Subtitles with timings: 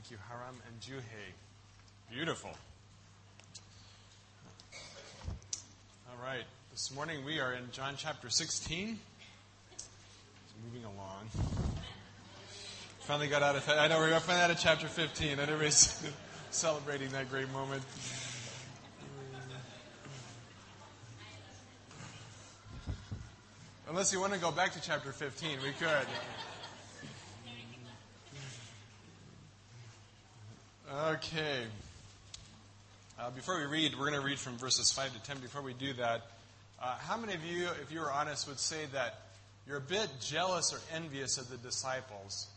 [0.00, 1.02] Thank you, Haram and Juhe.
[2.10, 2.50] Beautiful.
[6.08, 6.44] All right.
[6.70, 8.98] This morning we are in John chapter 16.
[10.64, 11.28] moving along.
[13.00, 15.32] Finally got out of, I know we're finally out of chapter 15.
[15.32, 16.02] And everybody's
[16.50, 17.82] celebrating that great moment.
[23.86, 26.06] Unless you want to go back to chapter 15, we could.
[30.92, 31.62] Okay.
[33.16, 35.38] Uh, before we read, we're going to read from verses 5 to 10.
[35.38, 36.22] Before we do that,
[36.82, 39.20] uh, how many of you, if you were honest, would say that
[39.68, 42.48] you're a bit jealous or envious of the disciples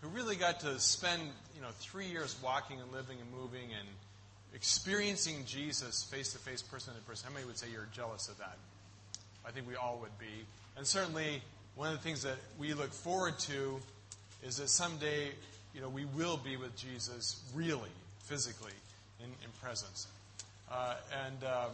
[0.00, 1.22] who really got to spend,
[1.54, 3.88] you know, three years walking and living and moving and
[4.52, 7.28] experiencing Jesus face to face, person to person?
[7.28, 8.56] How many would say you're jealous of that?
[9.46, 10.44] I think we all would be.
[10.76, 11.40] And certainly,
[11.76, 13.78] one of the things that we look forward to
[14.42, 15.30] is that someday
[15.76, 17.90] you know, we will be with Jesus really,
[18.24, 18.72] physically,
[19.20, 20.06] in, in presence.
[20.72, 20.94] Uh,
[21.26, 21.70] and um,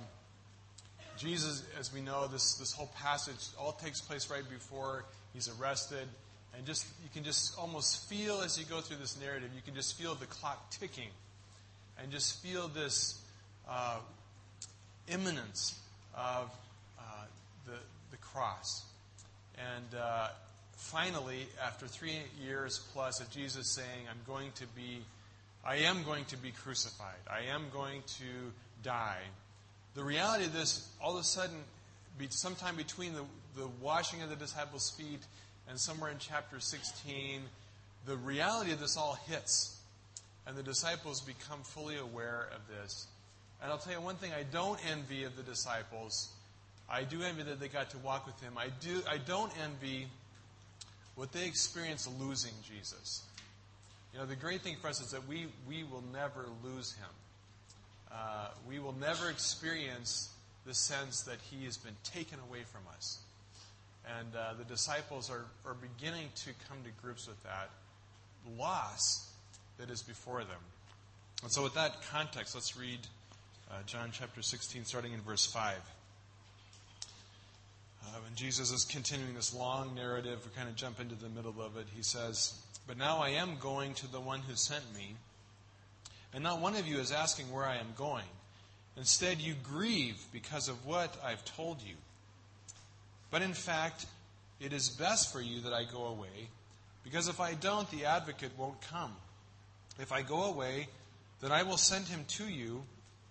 [1.16, 6.08] Jesus, as we know, this, this whole passage all takes place right before he's arrested.
[6.56, 9.76] And just you can just almost feel as you go through this narrative, you can
[9.76, 11.08] just feel the clock ticking.
[12.02, 13.20] And just feel this
[13.68, 13.98] uh,
[15.06, 15.78] imminence
[16.16, 16.50] of
[16.98, 17.02] uh,
[17.66, 17.78] the,
[18.10, 18.82] the cross.
[19.56, 20.28] And uh,
[20.82, 25.02] finally, after three years plus of Jesus saying, I'm going to be,
[25.64, 28.52] I am going to be crucified, I am going to
[28.82, 29.22] die,
[29.94, 31.56] the reality of this, all of a sudden,
[32.30, 33.24] sometime between the,
[33.56, 35.20] the washing of the disciples' feet
[35.68, 37.42] and somewhere in chapter 16,
[38.06, 39.78] the reality of this all hits.
[40.46, 43.06] And the disciples become fully aware of this.
[43.62, 46.30] And I'll tell you one thing I don't envy of the disciples.
[46.90, 48.54] I do envy that they got to walk with him.
[48.56, 50.06] I, do, I don't envy
[51.14, 53.22] what they experience losing Jesus.
[54.12, 57.08] You know, the great thing for us is that we, we will never lose him.
[58.12, 60.30] Uh, we will never experience
[60.66, 63.20] the sense that he has been taken away from us.
[64.18, 67.70] And uh, the disciples are, are beginning to come to grips with that
[68.58, 69.30] loss
[69.78, 70.60] that is before them.
[71.42, 72.98] And so, with that context, let's read
[73.70, 75.74] uh, John chapter 16, starting in verse 5.
[78.04, 81.62] Uh, when Jesus is continuing this long narrative, we kind of jump into the middle
[81.62, 81.86] of it.
[81.94, 82.54] He says,
[82.86, 85.14] But now I am going to the one who sent me,
[86.34, 88.24] and not one of you is asking where I am going.
[88.96, 91.94] Instead, you grieve because of what I've told you.
[93.30, 94.06] But in fact,
[94.60, 96.48] it is best for you that I go away,
[97.04, 99.12] because if I don't, the advocate won't come.
[99.98, 100.88] If I go away,
[101.40, 102.82] then I will send him to you,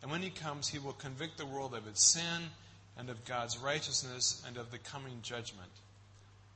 [0.02, 2.50] and when he comes, he will convict the world of its sin
[2.98, 5.72] and of God's righteousness and of the coming judgment.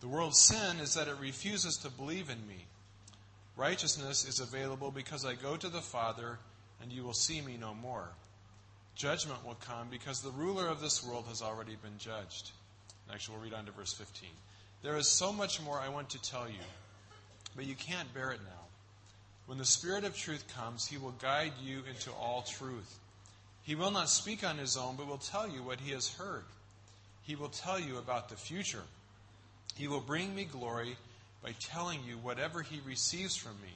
[0.01, 2.65] The world's sin is that it refuses to believe in me.
[3.57, 6.37] Righteousness is available because I go to the Father,
[6.81, 8.09] and you will see me no more.
[8.95, 12.51] Judgment will come because the ruler of this world has already been judged.
[13.11, 14.29] Actually, we'll read on to verse 15.
[14.83, 16.63] There is so much more I want to tell you,
[17.55, 18.65] but you can't bear it now.
[19.45, 22.99] When the Spirit of truth comes, he will guide you into all truth.
[23.65, 26.43] He will not speak on his own, but will tell you what he has heard.
[27.23, 28.83] He will tell you about the future.
[29.75, 30.95] He will bring me glory
[31.43, 33.73] by telling you whatever he receives from me.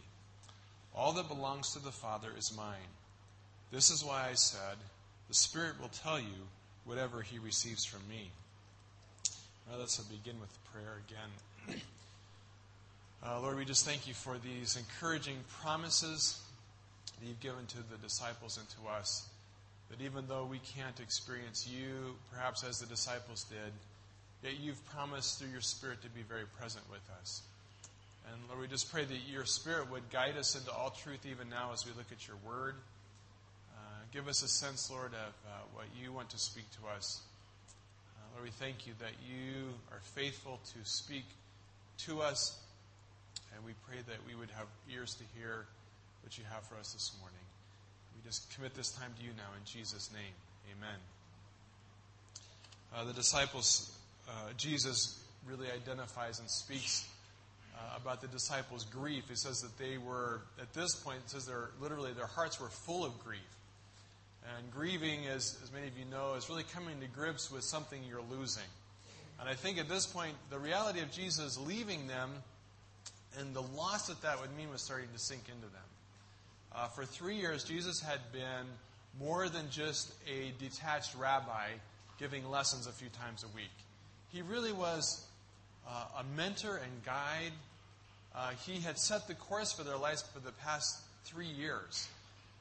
[0.96, 2.94] All that belongs to the Father is mine.
[3.72, 4.78] This is why I said,
[5.28, 6.48] The Spirit will tell you
[6.86, 8.30] whatever he receives from me.
[9.70, 11.82] Now let's begin with prayer again.
[13.22, 16.40] Uh, Lord, we just thank you for these encouraging promises
[17.20, 19.28] that you've given to the disciples and to us.
[19.90, 23.74] That even though we can't experience you, perhaps as the disciples did,
[24.44, 27.42] yet you've promised through your Spirit to be very present with us.
[28.32, 31.50] And Lord, we just pray that your Spirit would guide us into all truth even
[31.50, 32.76] now as we look at your word.
[33.74, 33.80] Uh,
[34.14, 37.22] give us a sense, Lord, of uh, what you want to speak to us.
[38.16, 41.26] Uh, Lord, we thank you that you are faithful to speak
[42.06, 42.60] to us.
[43.56, 45.66] And we pray that we would have ears to hear
[46.22, 47.49] what you have for us this morning.
[48.20, 50.34] We just commit this time to you now in Jesus' name.
[50.76, 51.00] Amen.
[52.94, 53.96] Uh, the disciples,
[54.28, 57.08] uh, Jesus really identifies and speaks
[57.76, 59.24] uh, about the disciples' grief.
[59.30, 62.68] He says that they were, at this point, it says they're literally their hearts were
[62.68, 63.40] full of grief.
[64.58, 68.02] And grieving, as, as many of you know, is really coming to grips with something
[68.04, 68.64] you're losing.
[69.40, 72.32] And I think at this point, the reality of Jesus leaving them
[73.40, 75.89] and the loss that that would mean was starting to sink into them.
[76.76, 78.66] Uh, for three years, Jesus had been
[79.20, 81.70] more than just a detached rabbi
[82.20, 83.72] giving lessons a few times a week.
[84.32, 85.26] He really was
[85.88, 87.52] uh, a mentor and guide.
[88.36, 92.08] Uh, he had set the course for their lives for the past three years.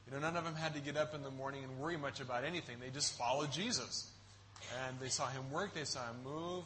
[0.07, 2.19] You know, none of them had to get up in the morning and worry much
[2.19, 2.77] about anything.
[2.79, 4.09] They just followed Jesus.
[4.85, 6.63] And they saw him work, they saw him move.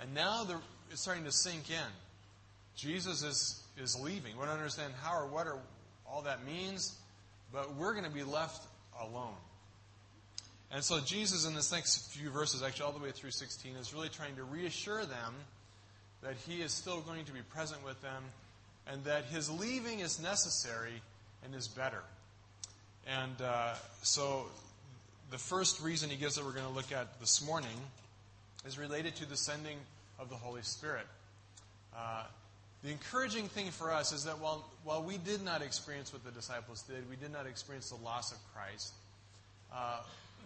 [0.00, 0.46] And now
[0.90, 1.92] it's starting to sink in.
[2.74, 4.36] Jesus is, is leaving.
[4.36, 5.58] We don't understand how or what or
[6.10, 6.96] all that means,
[7.52, 8.66] but we're going to be left
[9.00, 9.34] alone.
[10.70, 13.94] And so Jesus, in this next few verses, actually all the way through 16, is
[13.94, 15.34] really trying to reassure them
[16.22, 18.22] that he is still going to be present with them
[18.90, 21.02] and that his leaving is necessary
[21.44, 22.02] and is better.
[23.06, 24.46] And uh, so
[25.30, 27.78] the first reason he gives that we're going to look at this morning
[28.66, 29.78] is related to the sending
[30.18, 31.06] of the Holy Spirit.
[31.96, 32.24] Uh,
[32.86, 36.30] the encouraging thing for us is that while, while we did not experience what the
[36.30, 38.92] disciples did, we did not experience the loss of Christ,
[39.74, 39.98] uh,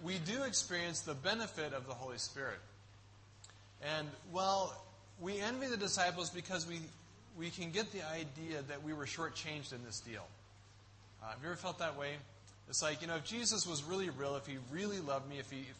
[0.03, 2.59] we do experience the benefit of the Holy Spirit.
[3.83, 4.75] And while
[5.21, 6.81] we envy the disciples because we,
[7.37, 10.27] we can get the idea that we were shortchanged in this deal.
[11.23, 12.13] Uh, have you ever felt that way?
[12.71, 15.51] It's like, you know, if Jesus was really real, if he really loved me, if
[15.51, 15.77] he, if,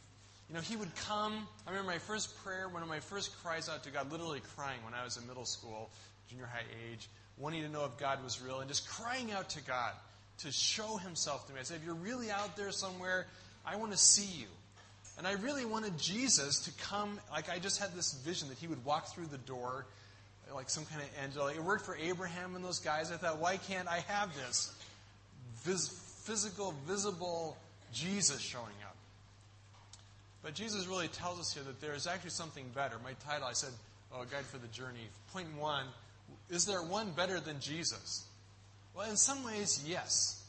[0.51, 1.47] you know, he would come.
[1.67, 4.81] I remember my first prayer, one of my first cries out to God, literally crying
[4.85, 5.89] when I was in middle school,
[6.31, 9.63] junior high age, wanting to know if God was real, and just crying out to
[9.63, 9.93] God
[10.39, 11.61] to show himself to me.
[11.61, 13.27] I said, if you're really out there somewhere,
[13.67, 14.47] I want to see you.
[15.19, 18.67] And I really wanted Jesus to come, like I just had this vision that he
[18.67, 19.85] would walk through the door
[20.55, 21.47] like some kind of angel.
[21.47, 23.13] It worked for Abraham and those guys.
[23.13, 24.73] I thought, why can't I have this
[25.63, 25.89] vis-
[26.25, 27.57] physical, visible
[27.93, 28.97] Jesus showing up?
[30.43, 32.97] But Jesus really tells us here that there is actually something better.
[33.05, 33.71] My title, I said,
[34.13, 35.07] oh, Guide for the Journey.
[35.33, 35.85] Point one,
[36.51, 38.25] is there one better than Jesus?
[38.95, 40.43] Well, in some ways, yes.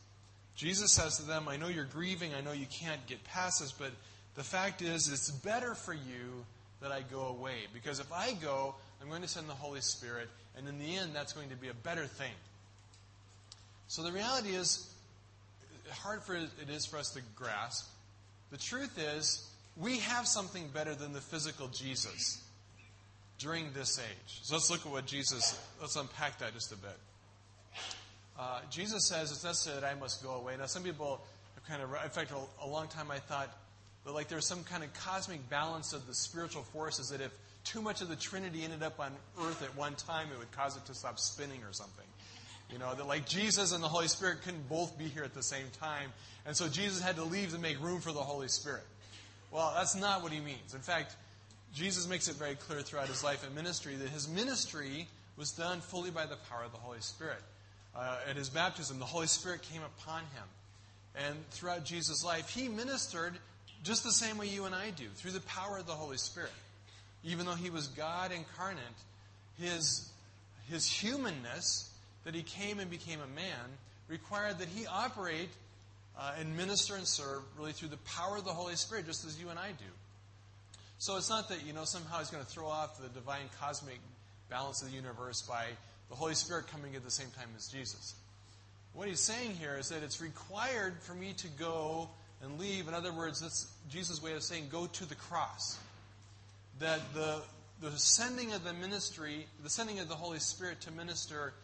[0.55, 2.33] Jesus says to them, I know you're grieving.
[2.33, 3.91] I know you can't get past this, but
[4.35, 6.45] the fact is, it's better for you
[6.81, 7.67] that I go away.
[7.73, 10.27] Because if I go, I'm going to send the Holy Spirit,
[10.57, 12.33] and in the end, that's going to be a better thing.
[13.87, 14.91] So the reality is,
[15.91, 17.89] hard for it is for us to grasp.
[18.51, 22.41] The truth is, we have something better than the physical Jesus
[23.41, 24.39] during this age.
[24.43, 26.97] So let's look at what Jesus, let's unpack that just a bit.
[28.39, 30.55] Uh, Jesus says it's necessary that I must go away.
[30.57, 31.21] Now, some people
[31.55, 33.49] have kind of, in fact, a long time I thought
[34.05, 37.31] that like there's some kind of cosmic balance of the spiritual forces that if
[37.63, 39.11] too much of the Trinity ended up on
[39.41, 42.05] earth at one time, it would cause it to stop spinning or something.
[42.71, 45.43] You know, that like Jesus and the Holy Spirit couldn't both be here at the
[45.43, 46.09] same time.
[46.45, 48.83] And so Jesus had to leave to make room for the Holy Spirit.
[49.51, 50.73] Well, that's not what he means.
[50.73, 51.15] In fact,
[51.73, 55.07] Jesus makes it very clear throughout his life and ministry that his ministry
[55.37, 57.41] was done fully by the power of the Holy Spirit.
[57.95, 60.43] Uh, at his baptism, the Holy Spirit came upon him.
[61.15, 63.33] And throughout Jesus' life, he ministered
[63.83, 66.51] just the same way you and I do, through the power of the Holy Spirit.
[67.23, 68.83] Even though he was God incarnate,
[69.57, 70.09] his,
[70.69, 71.89] his humanness,
[72.23, 73.77] that he came and became a man,
[74.07, 75.49] required that he operate
[76.17, 79.39] uh, and minister and serve really through the power of the Holy Spirit, just as
[79.39, 79.85] you and I do.
[81.01, 83.99] So it's not that, you know, somehow he's going to throw off the divine cosmic
[84.51, 85.65] balance of the universe by
[86.09, 88.13] the Holy Spirit coming at the same time as Jesus.
[88.93, 92.07] What he's saying here is that it's required for me to go
[92.43, 92.87] and leave.
[92.87, 95.79] In other words, that's Jesus' way of saying go to the cross.
[96.77, 97.41] That the,
[97.81, 101.55] the sending of the ministry, the sending of the Holy Spirit to minister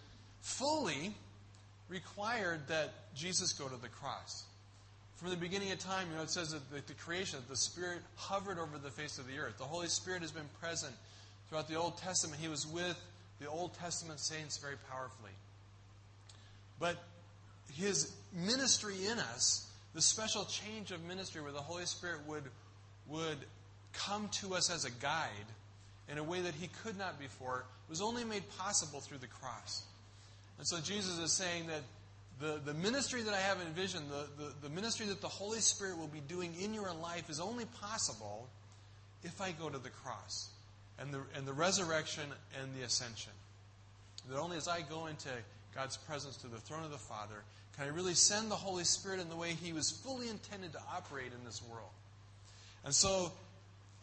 [0.42, 1.13] fully
[1.89, 4.46] required that Jesus go to the cross.
[5.17, 8.00] From the beginning of time, you know, it says that the, the creation, the Spirit
[8.15, 9.57] hovered over the face of the earth.
[9.57, 10.93] The Holy Spirit has been present
[11.50, 12.39] throughout the Old Testament.
[12.41, 13.00] He was with
[13.39, 15.31] the Old Testament saints very powerfully.
[16.79, 16.97] But
[17.74, 22.43] his ministry in us the special change of ministry where the Holy Spirit would,
[23.07, 23.39] would
[23.93, 25.31] come to us as a guide
[26.07, 29.81] in a way that he could not before was only made possible through the cross.
[30.59, 31.81] And so Jesus is saying that
[32.39, 35.98] the, the ministry that I have envisioned, the, the, the ministry that the Holy Spirit
[35.98, 38.48] will be doing in your life is only possible
[39.24, 40.50] if I go to the cross
[41.00, 42.24] and the, and the resurrection
[42.62, 43.34] and the ascension.
[44.29, 45.29] That only as I go into
[45.74, 47.44] God's presence to the throne of the Father
[47.77, 50.79] can I really send the Holy Spirit in the way He was fully intended to
[50.91, 51.91] operate in this world?
[52.84, 53.32] And so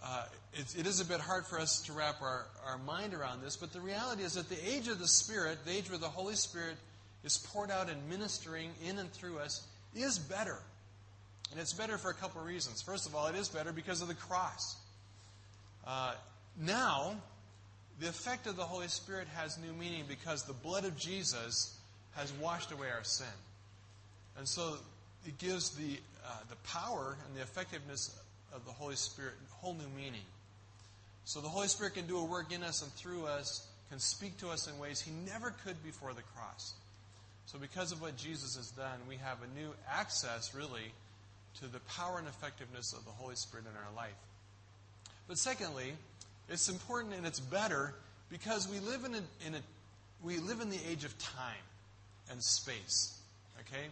[0.00, 3.42] uh, it, it is a bit hard for us to wrap our, our mind around
[3.42, 6.06] this, but the reality is that the age of the Spirit, the age where the
[6.06, 6.76] Holy Spirit
[7.24, 10.58] is poured out and ministering in and through us, is better.
[11.50, 12.82] And it's better for a couple of reasons.
[12.82, 14.76] First of all, it is better because of the cross.
[15.86, 16.14] Uh,
[16.60, 17.16] now,
[18.00, 21.78] the effect of the Holy Spirit has new meaning because the blood of Jesus
[22.12, 23.26] has washed away our sin.
[24.36, 24.76] And so
[25.26, 28.18] it gives the, uh, the power and the effectiveness
[28.52, 30.24] of the Holy Spirit a whole new meaning.
[31.24, 34.36] So the Holy Spirit can do a work in us and through us, can speak
[34.38, 36.74] to us in ways he never could before the cross.
[37.46, 40.92] So, because of what Jesus has done, we have a new access, really,
[41.60, 44.16] to the power and effectiveness of the Holy Spirit in our life.
[45.28, 45.92] But secondly,
[46.48, 47.94] it's important and it's better
[48.30, 49.60] because we live in a, in a
[50.22, 51.64] we live in the age of time
[52.30, 53.18] and space.
[53.60, 53.84] Okay,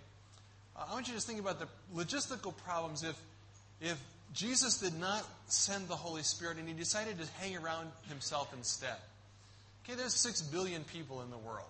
[0.77, 3.17] I want you to just think about the logistical problems if
[3.81, 3.99] if
[4.35, 8.97] Jesus did not send the Holy Spirit and he decided to hang around himself instead.
[9.85, 11.69] Okay, there's six billion people in the world.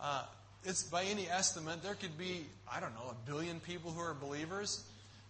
[0.00, 0.24] Uh,
[0.64, 4.14] it's by any estimate there could be I don't know a billion people who are
[4.14, 4.84] believers.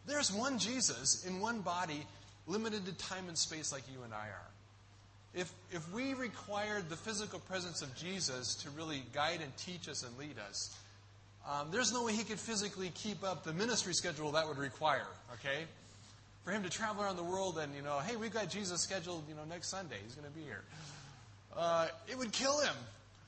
[0.07, 2.07] There's one Jesus in one body,
[2.47, 4.51] limited to time and space like you and I are.
[5.35, 10.03] If, if we required the physical presence of Jesus to really guide and teach us
[10.03, 10.75] and lead us,
[11.47, 15.07] um, there's no way he could physically keep up the ministry schedule that would require,
[15.35, 15.65] okay?
[16.45, 19.25] For him to travel around the world and, you know, hey, we've got Jesus scheduled,
[19.29, 19.97] you know, next Sunday.
[20.03, 20.65] He's going to be here.
[21.55, 22.75] Uh, it would kill him.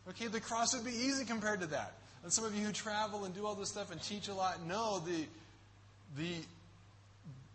[0.09, 1.95] Okay, the cross would be easy compared to that.
[2.23, 4.65] And some of you who travel and do all this stuff and teach a lot
[4.67, 5.25] know the,
[6.17, 6.35] the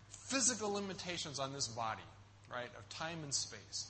[0.10, 2.02] physical limitations on this body,
[2.52, 3.88] right, of time and space.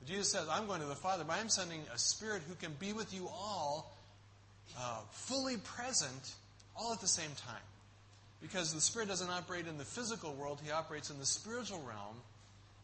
[0.00, 2.72] But Jesus says, I'm going to the Father, but I'm sending a Spirit who can
[2.78, 3.96] be with you all
[4.78, 6.34] uh, fully present
[6.76, 7.62] all at the same time.
[8.42, 12.16] Because the Spirit doesn't operate in the physical world, He operates in the spiritual realm.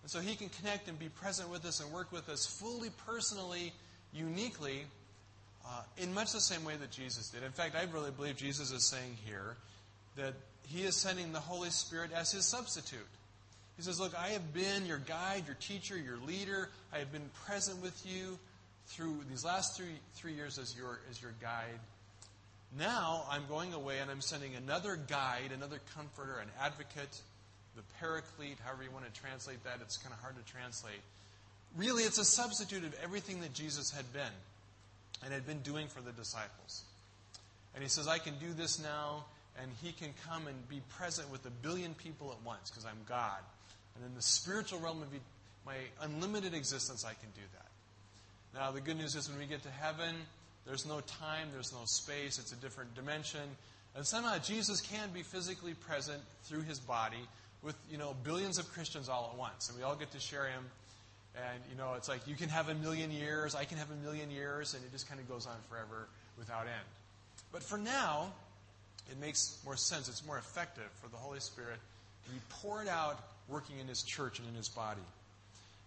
[0.02, 2.88] And so He can connect and be present with us and work with us fully,
[3.06, 3.74] personally,
[4.12, 4.84] uniquely,
[5.66, 7.42] uh, in much the same way that Jesus did.
[7.42, 9.56] In fact, I really believe Jesus is saying here
[10.16, 10.34] that
[10.66, 13.06] he is sending the Holy Spirit as his substitute.
[13.76, 16.68] He says, Look, I have been your guide, your teacher, your leader.
[16.92, 18.38] I have been present with you
[18.86, 21.78] through these last three, three years as your, as your guide.
[22.78, 27.20] Now I'm going away and I'm sending another guide, another comforter, an advocate,
[27.76, 29.78] the paraclete, however you want to translate that.
[29.80, 31.00] It's kind of hard to translate.
[31.76, 34.32] Really, it's a substitute of everything that Jesus had been
[35.24, 36.82] and had been doing for the disciples.
[37.74, 39.24] And he says, I can do this now
[39.60, 42.98] and he can come and be present with a billion people at once because I'm
[43.08, 43.38] God.
[43.96, 45.08] And in the spiritual realm of
[45.66, 48.58] my unlimited existence, I can do that.
[48.58, 50.14] Now, the good news is when we get to heaven,
[50.66, 53.40] there's no time, there's no space, it's a different dimension.
[53.94, 57.28] And somehow Jesus can be physically present through his body
[57.62, 59.68] with, you know, billions of Christians all at once.
[59.68, 60.64] And we all get to share him.
[61.36, 64.04] And, you know, it's like you can have a million years, I can have a
[64.04, 66.88] million years, and it just kind of goes on forever without end.
[67.52, 68.32] But for now,
[69.10, 70.08] it makes more sense.
[70.08, 71.78] It's more effective for the Holy Spirit
[72.24, 75.00] to be poured out working in His church and in His body.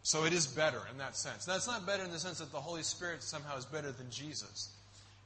[0.03, 1.47] So it is better in that sense.
[1.47, 4.09] Now, it's not better in the sense that the Holy Spirit somehow is better than
[4.09, 4.69] Jesus.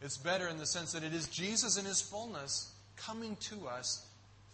[0.02, 4.06] It's better in the sense that it is Jesus in His fullness coming to us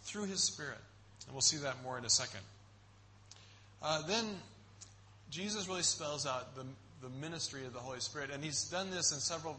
[0.02, 0.78] through His Spirit.
[1.26, 2.40] And we'll see that more in a second.
[3.82, 4.24] Uh, then
[5.34, 6.62] Jesus really spells out the,
[7.02, 8.30] the ministry of the Holy Spirit.
[8.32, 9.56] And He's done this in several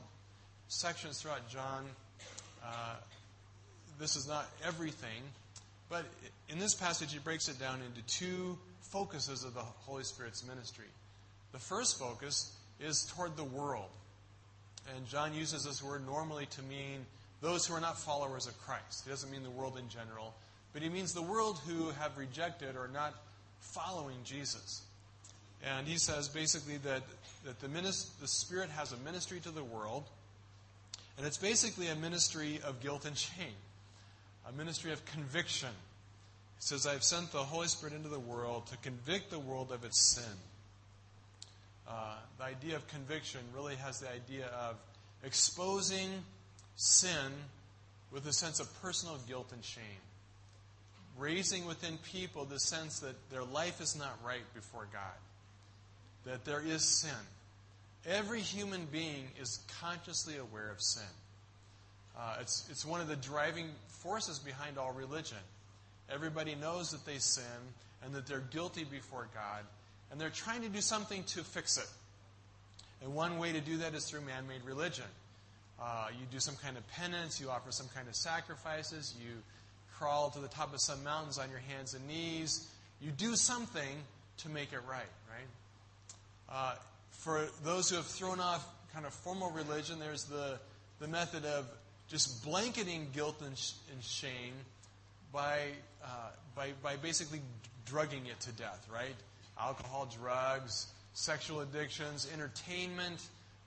[0.70, 1.84] sections throughout John.
[2.65, 2.96] Uh,
[4.00, 5.22] this is not everything,
[5.89, 6.05] but
[6.48, 10.86] in this passage, he breaks it down into two focuses of the Holy Spirit's ministry.
[11.51, 13.89] The first focus is toward the world.
[14.96, 17.05] And John uses this word normally to mean
[17.41, 19.03] those who are not followers of Christ.
[19.03, 20.36] He doesn't mean the world in general,
[20.72, 23.13] but he means the world who have rejected or not
[23.60, 24.85] following Jesus.
[25.65, 27.01] And he says basically that,
[27.43, 30.03] that the, minist- the Spirit has a ministry to the world,
[31.17, 33.55] and it's basically a ministry of guilt and shame
[34.48, 35.69] a ministry of conviction.
[35.69, 39.72] He says, I have sent the Holy Spirit into the world to convict the world
[39.72, 40.24] of its sin.
[41.88, 44.75] Uh, the idea of conviction really has the idea of
[45.24, 46.10] exposing
[46.75, 47.31] sin
[48.12, 49.84] with a sense of personal guilt and shame.
[51.17, 55.15] Raising within people the sense that their life is not right before God,
[56.25, 57.10] that there is sin.
[58.08, 61.03] Every human being is consciously aware of sin.
[62.17, 65.38] Uh, it's, it's one of the driving forces behind all religion.
[66.10, 67.44] Everybody knows that they sin
[68.03, 69.63] and that they're guilty before God,
[70.12, 71.88] and they're trying to do something to fix it.
[73.01, 75.05] And one way to do that is through man made religion.
[75.82, 79.32] Uh, you do some kind of penance, you offer some kind of sacrifices, you
[79.98, 82.67] crawl to the top of some mountains on your hands and knees.
[83.01, 83.98] You do something
[84.38, 85.25] to make it right, right?
[86.50, 86.75] Uh,
[87.12, 90.60] for those who have thrown off kind of formal religion, there's the,
[91.00, 91.66] the method of
[92.08, 94.54] just blanketing guilt and, sh- and shame
[95.34, 95.60] by,
[96.04, 96.08] uh,
[96.56, 97.42] by, by basically
[97.86, 99.16] drugging it to death, right?
[99.60, 103.22] Alcohol, drugs, sexual addictions, entertainment,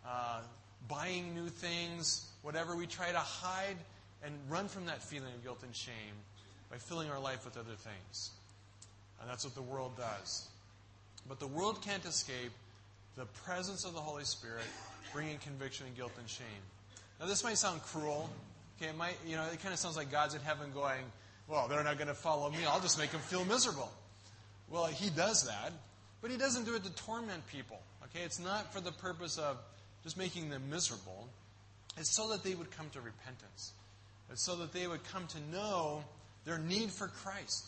[0.07, 0.41] uh,
[0.89, 2.77] buying new things, whatever.
[2.77, 3.77] We try to hide
[4.23, 6.15] and run from that feeling of guilt and shame
[6.71, 8.31] by filling our life with other things.
[9.21, 10.49] And that's what the world does.
[11.29, 12.53] But the world can't escape
[13.19, 14.65] the presence of the Holy Spirit
[15.13, 16.47] bringing conviction and guilt and shame.
[17.19, 18.31] Now, this might sound cruel.
[18.81, 21.03] Okay, it might, you know, it kind of sounds like God's in heaven going,
[21.49, 22.59] well, they're not going to follow me.
[22.67, 23.91] I'll just make them feel miserable.
[24.71, 25.73] Well, He does that,
[26.23, 27.81] but He doesn't do it to torment people.
[28.05, 29.59] Okay, it's not for the purpose of
[30.05, 31.29] just making them miserable.
[31.97, 33.73] It's so that they would come to repentance.
[34.31, 36.05] It's so that they would come to know
[36.45, 37.67] their need for Christ.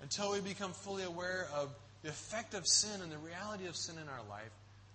[0.00, 1.68] Until we become fully aware of
[2.02, 4.50] the effect of sin and the reality of sin in our life,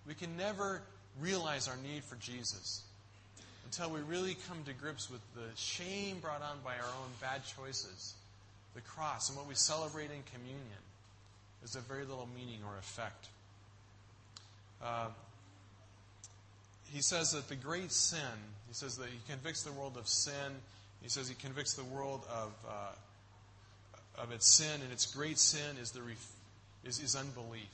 [0.08, 0.82] we can never
[1.20, 2.84] realize our need for Jesus.
[3.66, 7.42] Until we really come to grips with the shame brought on by our own bad
[7.46, 8.14] choices,
[8.76, 10.82] the cross, and what we celebrate in communion
[11.64, 13.28] is of very little meaning or effect.
[14.82, 15.08] Uh,
[16.94, 18.20] he says that the great sin,
[18.70, 20.62] he says that he convicts the world of sin.
[21.02, 25.78] He says he convicts the world of, uh, of its sin, and its great sin
[25.82, 26.32] is, the ref-
[26.86, 27.68] is, is unbelief.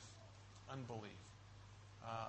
[0.72, 1.12] Unbelief.
[2.06, 2.28] Uh,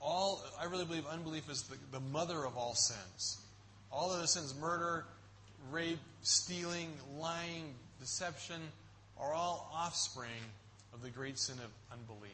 [0.00, 3.38] all, I really believe unbelief is the, the mother of all sins.
[3.92, 5.04] All of the sins, murder,
[5.70, 6.88] rape, stealing,
[7.18, 8.60] lying, deception,
[9.18, 10.30] are all offspring
[10.92, 12.32] of the great sin of unbelief.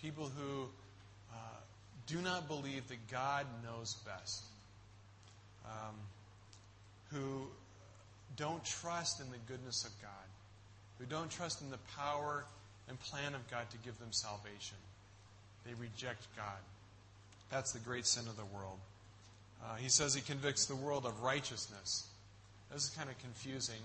[0.00, 0.68] People who
[1.32, 1.36] uh,
[2.06, 4.42] do not believe that God knows best,
[5.66, 5.94] um,
[7.10, 7.46] who
[8.36, 10.10] don't trust in the goodness of God,
[10.98, 12.44] who don't trust in the power
[12.88, 14.78] and plan of God to give them salvation.
[15.66, 16.58] They reject God.
[17.50, 18.78] That's the great sin of the world.
[19.62, 22.06] Uh, he says he convicts the world of righteousness.
[22.72, 23.80] This is kind of confusing.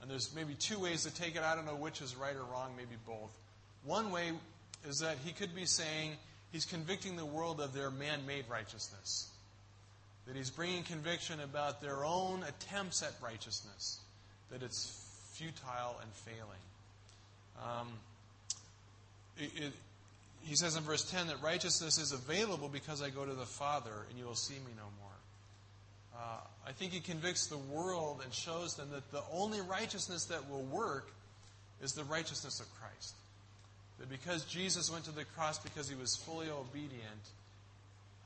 [0.00, 1.42] And there's maybe two ways to take it.
[1.42, 3.30] I don't know which is right or wrong, maybe both.
[3.84, 4.32] One way
[4.88, 6.12] is that he could be saying
[6.50, 9.28] he's convicting the world of their man made righteousness.
[10.26, 14.00] That he's bringing conviction about their own attempts at righteousness.
[14.50, 14.98] That it's
[15.32, 16.62] futile and failing.
[17.62, 17.88] Um,
[19.38, 19.72] it, it,
[20.44, 24.06] he says in verse 10 that righteousness is available because I go to the Father
[24.10, 25.10] and you will see me no more.
[26.16, 30.50] Uh, I think he convicts the world and shows them that the only righteousness that
[30.50, 31.10] will work
[31.82, 33.14] is the righteousness of Christ.
[33.98, 37.02] That because Jesus went to the cross because he was fully obedient,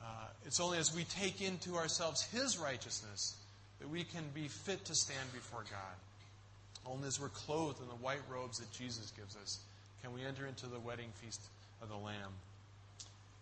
[0.03, 0.07] uh,
[0.45, 3.37] it's only as we take into ourselves his righteousness
[3.79, 6.91] that we can be fit to stand before God.
[6.91, 9.59] Only as we're clothed in the white robes that Jesus gives us
[10.03, 11.41] can we enter into the wedding feast
[11.83, 12.33] of the Lamb.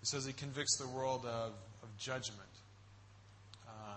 [0.01, 2.41] He says he convicts the world of, of judgment.
[3.67, 3.97] Uh,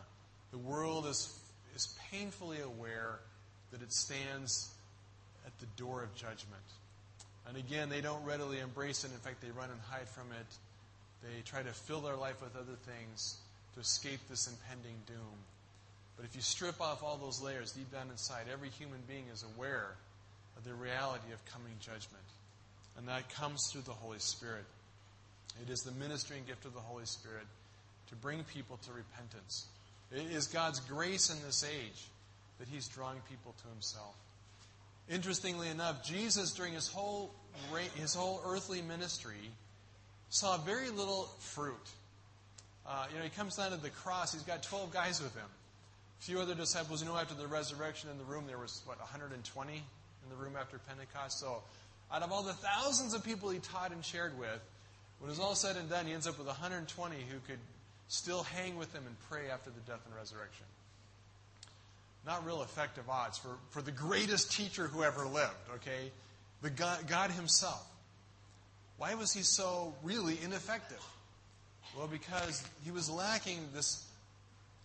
[0.51, 1.37] the world is,
[1.75, 3.19] is painfully aware
[3.71, 4.71] that it stands
[5.45, 6.63] at the door of judgment.
[7.47, 9.11] And again, they don't readily embrace it.
[9.11, 10.47] In fact, they run and hide from it.
[11.23, 13.37] They try to fill their life with other things
[13.73, 15.37] to escape this impending doom.
[16.15, 19.45] But if you strip off all those layers deep down inside, every human being is
[19.55, 19.95] aware
[20.57, 22.23] of the reality of coming judgment.
[22.97, 24.65] And that comes through the Holy Spirit.
[25.61, 27.45] It is the ministering gift of the Holy Spirit
[28.09, 29.67] to bring people to repentance.
[30.11, 32.07] It is God's grace in this age
[32.59, 34.15] that He's drawing people to Himself.
[35.09, 37.33] Interestingly enough, Jesus, during his whole,
[37.95, 39.51] his whole earthly ministry,
[40.29, 41.75] saw very little fruit.
[42.85, 45.45] Uh, you know, he comes down to the cross, he's got 12 guys with him.
[46.19, 48.99] A few other disciples, you know, after the resurrection in the room, there was, what,
[48.99, 49.81] 120 in
[50.29, 51.39] the room after Pentecost?
[51.39, 51.61] So,
[52.11, 54.61] out of all the thousands of people he taught and shared with,
[55.19, 57.59] when it was all said and done, he ends up with 120 who could
[58.07, 60.65] still hang with him and pray after the death and resurrection.
[62.25, 66.11] Not real effective odds for, for the greatest teacher who ever lived, okay?
[66.61, 67.85] The God, God himself.
[68.97, 71.03] Why was he so really ineffective?
[71.97, 74.05] Well, because he was lacking this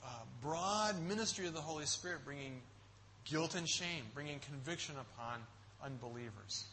[0.05, 0.09] uh,
[0.43, 2.61] broad ministry of the Holy Spirit, bringing
[3.25, 5.41] guilt and shame, bringing conviction upon
[5.85, 6.65] unbelievers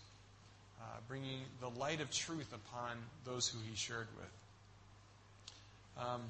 [0.81, 6.05] uh, bringing the light of truth upon those who he shared with.
[6.05, 6.21] Um,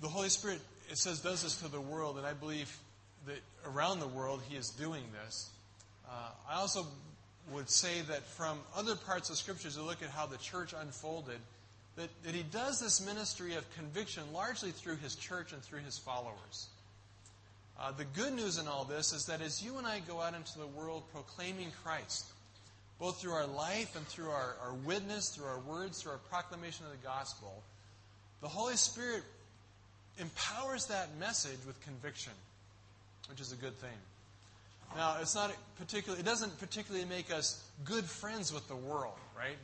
[0.00, 2.76] the Holy Spirit, it says, does this to the world, and I believe
[3.26, 5.50] that around the world he is doing this.
[6.08, 6.86] Uh, I also
[7.52, 11.38] would say that from other parts of Scriptures, to look at how the church unfolded,
[11.96, 15.98] that, that he does this ministry of conviction largely through his church and through his
[15.98, 16.68] followers.
[17.82, 20.34] Uh, the good news in all this is that as you and I go out
[20.34, 22.26] into the world proclaiming Christ,
[23.00, 26.86] both through our life and through our, our witness, through our words, through our proclamation
[26.86, 27.60] of the gospel,
[28.40, 29.24] the Holy Spirit
[30.20, 32.32] empowers that message with conviction,
[33.28, 33.90] which is a good thing.
[34.94, 39.58] Now, it's not particularly, it doesn't particularly make us good friends with the world, right?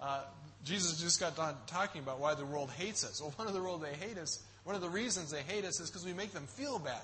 [0.00, 0.22] Uh,
[0.64, 3.20] Jesus just got done talking about why the world hates us.
[3.20, 5.78] Well, one of the world they hate us, one of the reasons they hate us
[5.78, 7.02] is because we make them feel bad.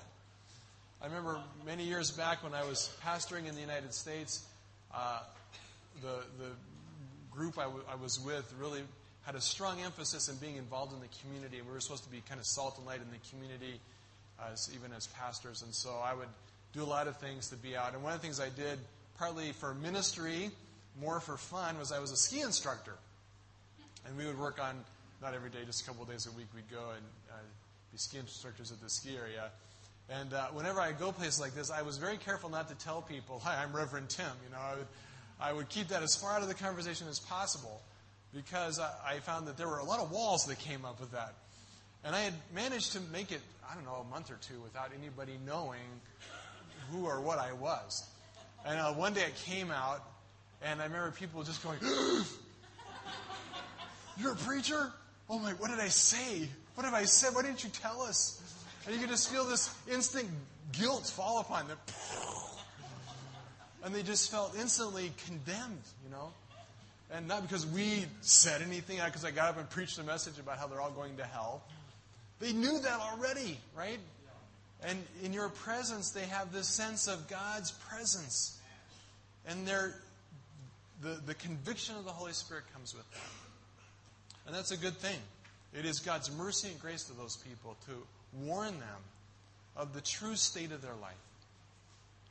[1.03, 4.45] I remember many years back when I was pastoring in the United States,
[4.93, 5.21] uh,
[5.99, 6.51] the, the
[7.31, 8.81] group I, w- I was with really
[9.25, 12.11] had a strong emphasis in being involved in the community, and we were supposed to
[12.11, 13.79] be kind of salt and light in the community,
[14.51, 15.63] as, even as pastors.
[15.63, 16.27] And so I would
[16.71, 17.95] do a lot of things to be out.
[17.95, 18.77] And one of the things I did,
[19.17, 20.51] partly for ministry,
[21.01, 22.93] more for fun, was I was a ski instructor.
[24.05, 24.75] And we would work on,
[25.19, 27.37] not every day, just a couple of days a week, we'd go and uh,
[27.91, 29.49] be ski instructors at the ski area.
[30.11, 33.01] And uh, whenever I go places like this, I was very careful not to tell
[33.01, 34.87] people, "Hi, I'm Reverend Tim." You know, I would,
[35.39, 37.81] I would keep that as far out of the conversation as possible,
[38.35, 41.13] because I, I found that there were a lot of walls that came up with
[41.13, 41.33] that,
[42.03, 44.91] and I had managed to make it, I don't know, a month or two without
[44.99, 45.79] anybody knowing
[46.91, 48.05] who or what I was.
[48.65, 50.03] And uh, one day it came out,
[50.61, 51.79] and I remember people just going,
[54.17, 54.91] "You're a preacher?
[55.29, 55.51] Oh my!
[55.51, 56.49] What did I say?
[56.75, 57.33] What have I said?
[57.33, 58.40] Why didn't you tell us?"
[58.85, 60.27] And you can just feel this instant
[60.71, 61.77] guilt fall upon them.
[63.83, 66.31] And they just felt instantly condemned, you know?
[67.13, 70.39] And not because we said anything, not because I got up and preached a message
[70.39, 71.61] about how they're all going to hell.
[72.39, 73.99] They knew that already, right?
[74.83, 78.57] And in your presence, they have this sense of God's presence.
[79.47, 79.93] And their,
[81.01, 84.47] the, the conviction of the Holy Spirit comes with that.
[84.47, 85.19] And that's a good thing.
[85.73, 87.93] It is God's mercy and grace to those people to
[88.33, 89.01] warn them
[89.75, 91.13] of the true state of their life.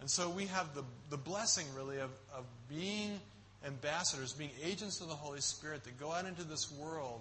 [0.01, 3.21] And so we have the, the blessing, really, of, of being
[3.67, 7.21] ambassadors, being agents of the Holy Spirit that go out into this world.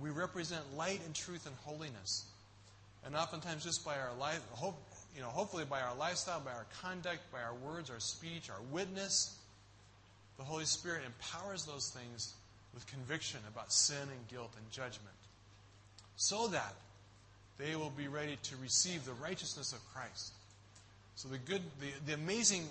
[0.00, 2.26] We represent light and truth and holiness.
[3.04, 4.76] And oftentimes, just by our life, hope,
[5.14, 8.62] you know, hopefully by our lifestyle, by our conduct, by our words, our speech, our
[8.72, 9.36] witness,
[10.38, 12.34] the Holy Spirit empowers those things
[12.72, 15.14] with conviction about sin and guilt and judgment.
[16.16, 16.74] So that
[17.58, 20.32] they will be ready to receive the righteousness of Christ.
[21.16, 22.64] So the good, the, the amazing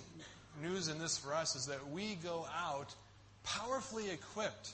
[0.62, 2.94] news in this for us is that we go out
[3.44, 4.70] powerfully equipped.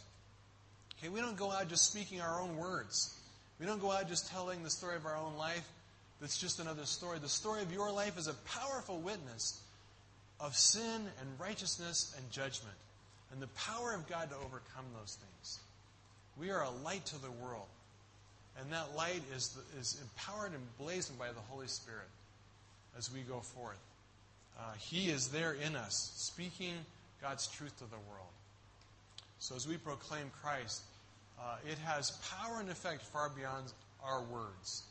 [0.98, 3.18] Okay, we don't go out just speaking our own words.
[3.59, 5.68] We don't go out just telling the story of our own life.
[6.20, 7.18] That's just another story.
[7.18, 9.61] The story of your life is a powerful witness
[10.40, 12.77] of sin and righteousness and judgment,
[13.33, 15.59] and the power of God to overcome those things.
[16.38, 17.66] We are a light to the world.
[18.61, 22.09] And that light is, is empowered and blazoned by the Holy Spirit
[22.97, 23.81] as we go forth.
[24.59, 26.75] Uh, he is there in us, speaking
[27.21, 28.29] God's truth to the world.
[29.40, 30.83] So as we proclaim Christ,
[31.38, 33.73] uh, it has power and effect far beyond
[34.05, 34.85] our words.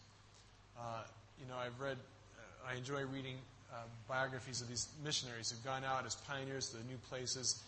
[0.77, 1.03] Uh,
[1.39, 1.97] you know, I've read,
[2.37, 3.35] uh, I enjoy reading
[3.71, 7.63] uh, biographies of these missionaries who've gone out as pioneers to the new places.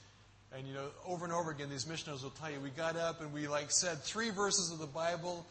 [0.56, 3.22] And, you know, over and over again, these missionaries will tell you, we got up
[3.22, 5.46] and we, like, said three verses of the Bible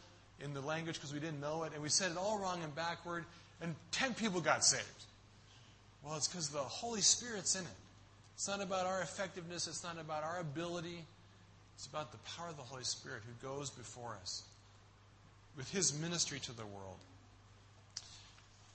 [0.45, 2.75] in the language because we didn't know it, and we said it all wrong and
[2.75, 3.25] backward,
[3.63, 4.85] and 10 people got saved.
[6.05, 7.79] Well, it's because the Holy Spirit's in it.
[8.35, 11.05] It's not about our effectiveness, it's not about our ability.
[11.77, 14.45] It's about the power of the Holy Spirit who goes before us
[15.57, 16.99] with his ministry to the world.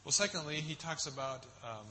[0.03, 1.85] Well, secondly, he talks about um,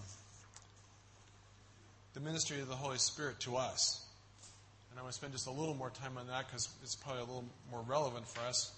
[2.13, 4.05] the ministry of the Holy Spirit to us.
[4.91, 7.23] And I want to spend just a little more time on that because it's probably
[7.23, 8.73] a little more relevant for us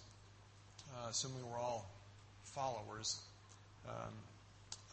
[0.95, 1.91] uh, assuming we're all
[2.45, 3.21] followers
[3.89, 4.13] um,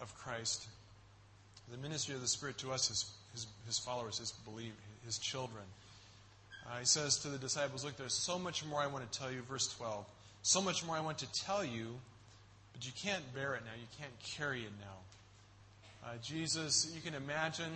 [0.02, 0.68] of Christ.
[1.72, 4.72] The ministry of the Spirit to us, his, his, his followers, his believe,
[5.06, 5.64] his children.
[6.66, 9.32] Uh, he says to the disciples, Look, there's so much more I want to tell
[9.32, 9.42] you.
[9.42, 10.06] Verse 12.
[10.44, 12.00] So much more I want to tell you,
[12.74, 13.72] but you can't bear it now.
[13.80, 16.08] You can't carry it now.
[16.08, 17.72] Uh, Jesus, you can imagine,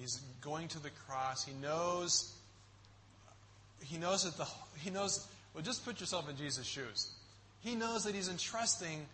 [0.00, 1.44] he's going to the cross.
[1.44, 2.32] He knows.
[3.84, 4.46] He knows that the
[4.80, 7.10] he knows well, just put yourself in Jesus' shoes.
[7.60, 9.06] He knows that he's entrusting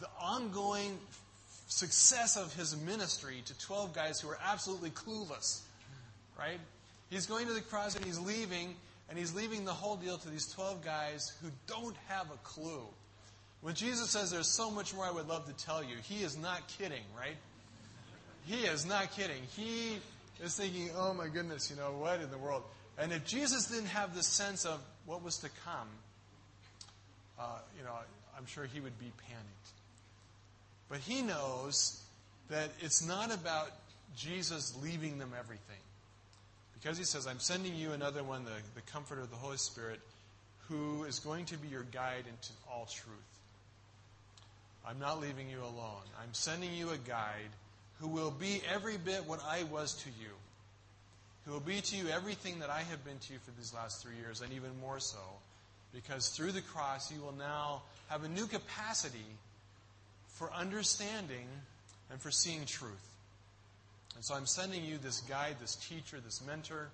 [0.00, 0.98] the ongoing
[1.68, 5.60] success of his ministry to 12 guys who are absolutely clueless,
[6.38, 6.58] right?
[7.10, 8.74] He's going to the cross and he's leaving,
[9.08, 12.82] and he's leaving the whole deal to these 12 guys who don't have a clue.
[13.60, 16.36] When Jesus says there's so much more I would love to tell you, he is
[16.36, 17.36] not kidding, right?
[18.44, 19.42] He is not kidding.
[19.56, 19.98] He
[20.42, 22.62] is thinking, oh my goodness, you know, what in the world?
[22.98, 25.88] And if Jesus didn't have this sense of what was to come,
[27.38, 27.94] uh, you know,
[28.36, 29.68] I'm sure he would be panicked.
[30.88, 32.00] But he knows
[32.50, 33.70] that it's not about
[34.16, 35.76] Jesus leaving them everything.
[36.74, 40.00] Because he says, I'm sending you another one, the, the comforter of the Holy Spirit,
[40.68, 43.16] who is going to be your guide into all truth.
[44.86, 46.04] I'm not leaving you alone.
[46.22, 47.50] I'm sending you a guide
[48.00, 50.30] who will be every bit what I was to you
[51.46, 54.02] who will be to you everything that I have been to you for these last
[54.02, 55.16] three years, and even more so,
[55.94, 59.24] because through the cross you will now have a new capacity
[60.34, 61.46] for understanding
[62.10, 62.92] and for seeing truth.
[64.16, 66.88] And so I'm sending you this guide, this teacher, this mentor,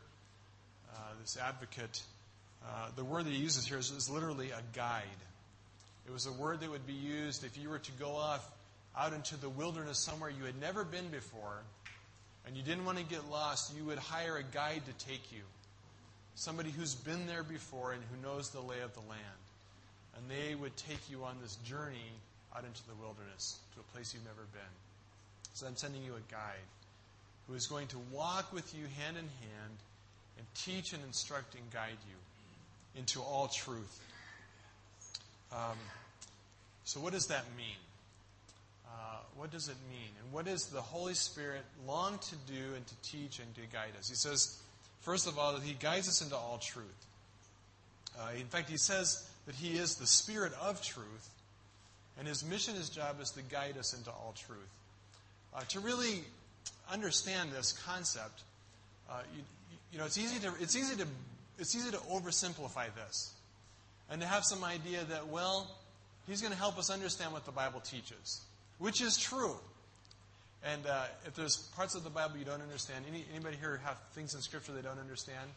[0.94, 2.02] uh, this advocate,
[2.64, 5.20] Uh, the word that he uses here is, is literally a guide.
[6.06, 8.48] It was a word that would be used if you were to go off
[8.96, 11.64] out into the wilderness somewhere you had never been before
[12.46, 15.42] and you didn't want to get lost, you would hire a guide to take you.
[16.35, 19.42] Somebody who's been there before and who knows the lay of the land.
[20.16, 22.12] And they would take you on this journey
[22.57, 24.74] out into the wilderness to a place you've never been.
[25.55, 26.68] So I'm sending you a guide
[27.46, 29.76] who is going to walk with you hand in hand
[30.38, 34.00] and teach and instruct and guide you into all truth.
[35.52, 35.78] Um,
[36.85, 37.76] so, what does that mean?
[38.92, 40.11] Uh, what does it mean?
[40.22, 43.92] And what does the Holy Spirit long to do and to teach and to guide
[43.98, 44.09] us?
[44.09, 44.59] He says,
[45.00, 47.07] first of all, that He guides us into all truth.
[48.18, 51.31] Uh, in fact, He says that He is the Spirit of truth,
[52.18, 54.59] and His mission, His job is to guide us into all truth.
[55.55, 56.20] Uh, to really
[56.90, 58.42] understand this concept,
[59.11, 59.42] uh, you,
[59.92, 61.07] you know, it's easy to it's easy to
[61.59, 63.33] it's easy to oversimplify this,
[64.11, 65.70] and to have some idea that well,
[66.26, 68.42] He's going to help us understand what the Bible teaches
[68.78, 69.56] which is true.
[70.64, 73.98] And uh, if there's parts of the Bible you don't understand, any, anybody here have
[74.12, 75.50] things in Scripture they don't understand?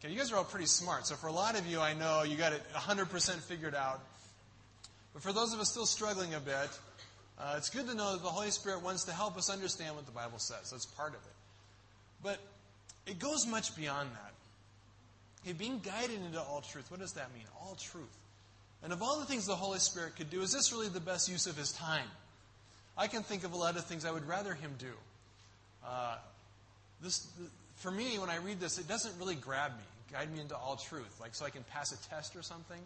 [0.00, 1.06] Okay, you guys are all pretty smart.
[1.06, 4.00] So for a lot of you, I know you got it 100% figured out.
[5.12, 6.70] But for those of us still struggling a bit,
[7.38, 10.06] uh, it's good to know that the Holy Spirit wants to help us understand what
[10.06, 10.70] the Bible says.
[10.70, 11.34] That's part of it.
[12.22, 12.38] But
[13.06, 14.32] it goes much beyond that.
[15.42, 17.44] Okay, being guided into all truth, what does that mean?
[17.60, 18.16] All truth.
[18.82, 21.28] And of all the things the Holy Spirit could do, is this really the best
[21.28, 22.08] use of his time?
[22.96, 24.92] I can think of a lot of things I would rather him do.
[25.86, 26.16] Uh,
[27.00, 27.26] this,
[27.76, 30.76] for me, when I read this, it doesn't really grab me, guide me into all
[30.76, 32.80] truth, like so I can pass a test or something.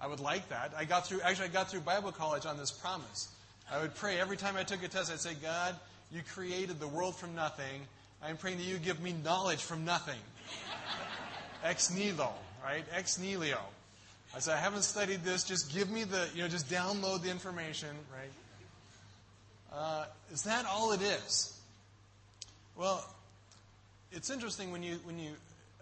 [0.00, 0.72] I would like that.
[0.76, 1.20] I got through.
[1.22, 3.28] Actually, I got through Bible college on this promise.
[3.70, 5.10] I would pray every time I took a test.
[5.10, 5.74] I'd say, God,
[6.12, 7.82] you created the world from nothing.
[8.22, 10.18] I'm praying that you give me knowledge from nothing.
[11.64, 12.84] Ex nihilo, right?
[12.94, 13.60] Ex nihilo.
[14.34, 15.44] I said, I haven't studied this.
[15.44, 18.30] Just give me the, you know, just download the information, right?
[19.72, 21.58] Uh, is that all it is?
[22.76, 23.04] Well,
[24.12, 25.32] it's interesting when you, when you,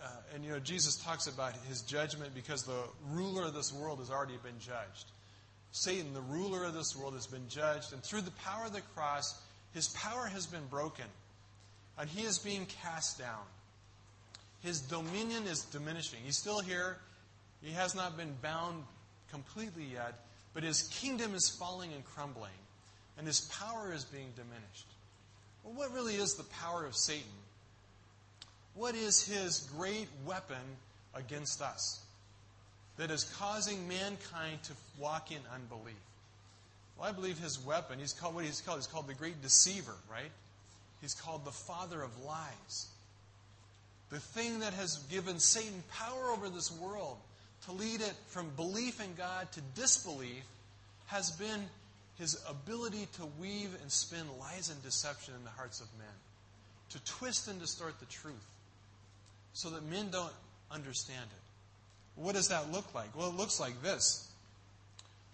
[0.03, 3.99] uh, and you know, Jesus talks about his judgment because the ruler of this world
[3.99, 5.07] has already been judged.
[5.73, 8.81] Satan, the ruler of this world, has been judged, and through the power of the
[8.95, 9.41] cross,
[9.75, 11.05] his power has been broken,
[11.99, 13.43] and he is being cast down.
[14.63, 16.21] His dominion is diminishing.
[16.25, 16.97] He's still here.
[17.67, 18.85] He has not been bound
[19.29, 20.21] completely yet,
[20.55, 22.53] but his kingdom is falling and crumbling,
[23.19, 24.87] and his power is being diminished.
[25.65, 27.27] Well, what really is the power of Satan?
[28.75, 30.63] What is his great weapon
[31.13, 32.01] against us
[32.99, 35.97] that is causing mankind to walk in unbelief?
[36.97, 39.97] Well, I believe his weapon, he's called what he's called, he's called the great deceiver,
[40.09, 40.31] right?
[41.01, 42.87] He's called the father of lies.
[44.11, 47.19] The thing that has given Satan power over this world
[47.67, 50.45] to lead it from belief in God to disbelief
[51.07, 51.61] has been
[52.19, 56.07] his ability to weave and spin lies and deception in the hearts of men,
[56.91, 58.35] to twist and distort the truth
[59.53, 60.33] so that men don't
[60.71, 62.21] understand it.
[62.21, 63.15] What does that look like?
[63.17, 64.31] Well, it looks like this.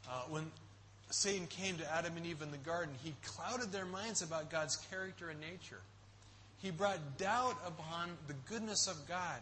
[0.09, 0.51] Uh, when
[1.11, 4.77] Satan came to Adam and Eve in the garden, he clouded their minds about God's
[4.91, 5.81] character and nature.
[6.59, 9.39] He brought doubt upon the goodness of God.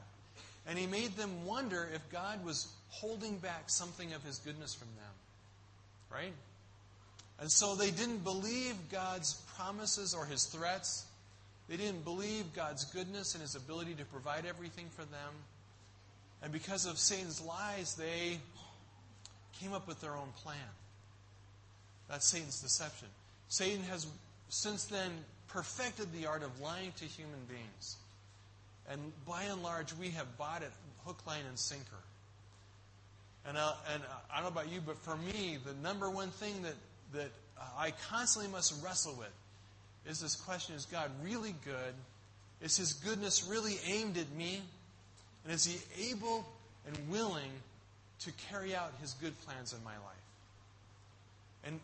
[0.67, 4.89] And he made them wonder if God was holding back something of his goodness from
[4.89, 5.15] them.
[6.13, 6.33] Right?
[7.41, 11.07] And so they didn't believe God's promises or his threats.
[11.69, 15.33] They didn't believe God's goodness and his ability to provide everything for them.
[16.43, 18.39] And because of Satan's lies, they
[19.61, 20.57] came up with their own plan.
[22.09, 23.09] That's Satan's deception.
[23.49, 24.07] Satan has
[24.49, 25.11] since then
[25.49, 27.97] perfected the art of lying to human beings.
[28.91, 30.71] And by and large, we have bought it
[31.07, 31.85] hook, line, and sinker.
[33.47, 36.31] And, uh, and uh, I don't know about you, but for me, the number one
[36.31, 36.75] thing that,
[37.15, 39.33] that uh, I constantly must wrestle with
[40.07, 41.95] is this question Is God really good?
[42.61, 44.61] Is His goodness really aimed at me?
[45.45, 46.47] And is He able
[46.87, 47.51] and willing
[48.21, 50.17] to carry out His good plans in my life?
[51.65, 51.81] And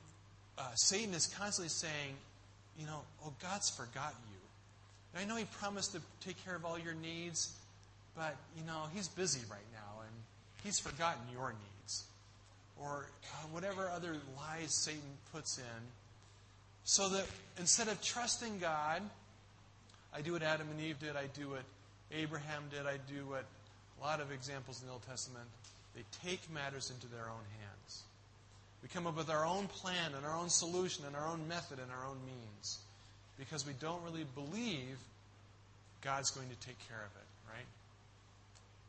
[0.59, 2.17] uh, Satan is constantly saying,
[2.79, 4.36] you know, oh, God's forgotten you.
[5.17, 7.55] And I know He promised to take care of all your needs,
[8.15, 10.11] but, you know, He's busy right now, and
[10.63, 12.05] He's forgotten your needs.
[12.79, 15.01] Or uh, whatever other lies Satan
[15.33, 15.65] puts in.
[16.85, 17.27] So that
[17.59, 19.01] instead of trusting God,
[20.15, 21.63] I do what Adam and Eve did, I do what
[22.13, 23.45] Abraham did, I do what
[23.99, 25.47] a lot of examples in the Old Testament,
[25.95, 28.03] they take matters into their own hands.
[28.83, 31.79] We come up with our own plan and our own solution and our own method
[31.79, 32.79] and our own means
[33.39, 34.99] because we don't really believe
[36.03, 37.67] God's going to take care of it, right?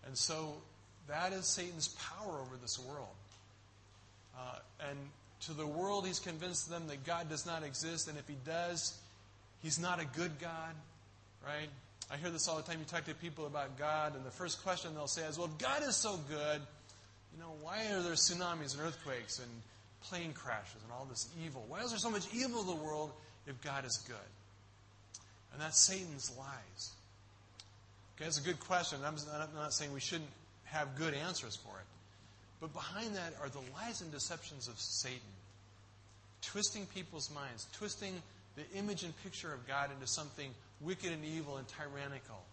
[0.05, 0.53] And so
[1.07, 3.07] That is Satan's power over this world.
[4.37, 4.97] Uh, and
[5.41, 8.97] to the world, he's convinced them that God does not exist, and if he does,
[9.63, 10.75] he's not a good God,
[11.45, 11.69] right?
[12.11, 12.79] I hear this all the time.
[12.79, 15.57] You talk to people about God, and the first question they'll say is, Well, if
[15.57, 16.61] God is so good,
[17.33, 19.49] you know, why are there tsunamis and earthquakes and
[20.03, 21.65] plane crashes and all this evil?
[21.67, 23.11] Why is there so much evil in the world
[23.45, 24.15] if God is good?
[25.57, 26.91] And that's Satan's lies.
[28.15, 28.99] Okay, that's a good question.
[29.03, 29.15] I'm
[29.55, 30.29] not saying we shouldn't
[30.65, 31.85] have good answers for it.
[32.61, 35.17] But behind that are the lies and deceptions of Satan,
[36.43, 38.21] twisting people's minds, twisting
[38.55, 42.43] the image and picture of God into something wicked and evil and tyrannical.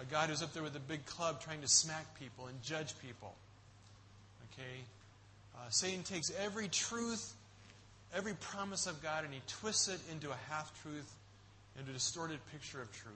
[0.00, 2.96] A God who's up there with a big club trying to smack people and judge
[3.00, 3.34] people.
[4.52, 4.78] Okay?
[5.56, 7.34] Uh, Satan takes every truth,
[8.14, 11.12] every promise of God, and he twists it into a half truth,
[11.78, 13.14] into a distorted picture of truth.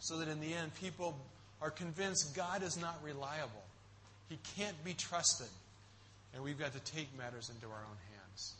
[0.00, 1.16] So that in the end, people
[1.60, 3.62] are convinced God is not reliable.
[4.28, 5.48] He can't be trusted.
[6.34, 8.54] And we've got to take matters into our own hands.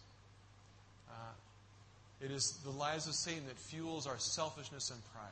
[1.08, 5.30] Uh, it is the lies of Satan that fuels our selfishness and pride.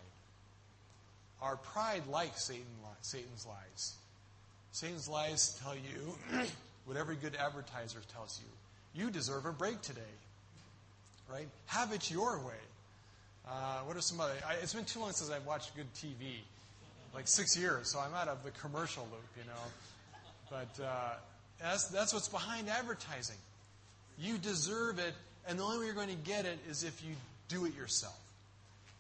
[1.43, 2.65] Our pride likes Satan,
[3.03, 3.95] Satan's lies.
[4.73, 6.41] Satan's lies tell you
[6.87, 9.03] what every good advertiser tells you.
[9.03, 10.01] You deserve a break today.
[11.31, 11.49] Right?
[11.67, 12.55] Have it your way.
[13.51, 14.35] Uh, what are some other?
[14.47, 16.37] I, it's been too long since I've watched good TV,
[17.13, 19.61] like six years, so I'm out of the commercial loop, you know.
[20.49, 21.15] But uh,
[21.61, 23.37] that's, that's what's behind advertising.
[24.19, 25.15] You deserve it,
[25.49, 27.15] and the only way you're going to get it is if you
[27.49, 28.19] do it yourself.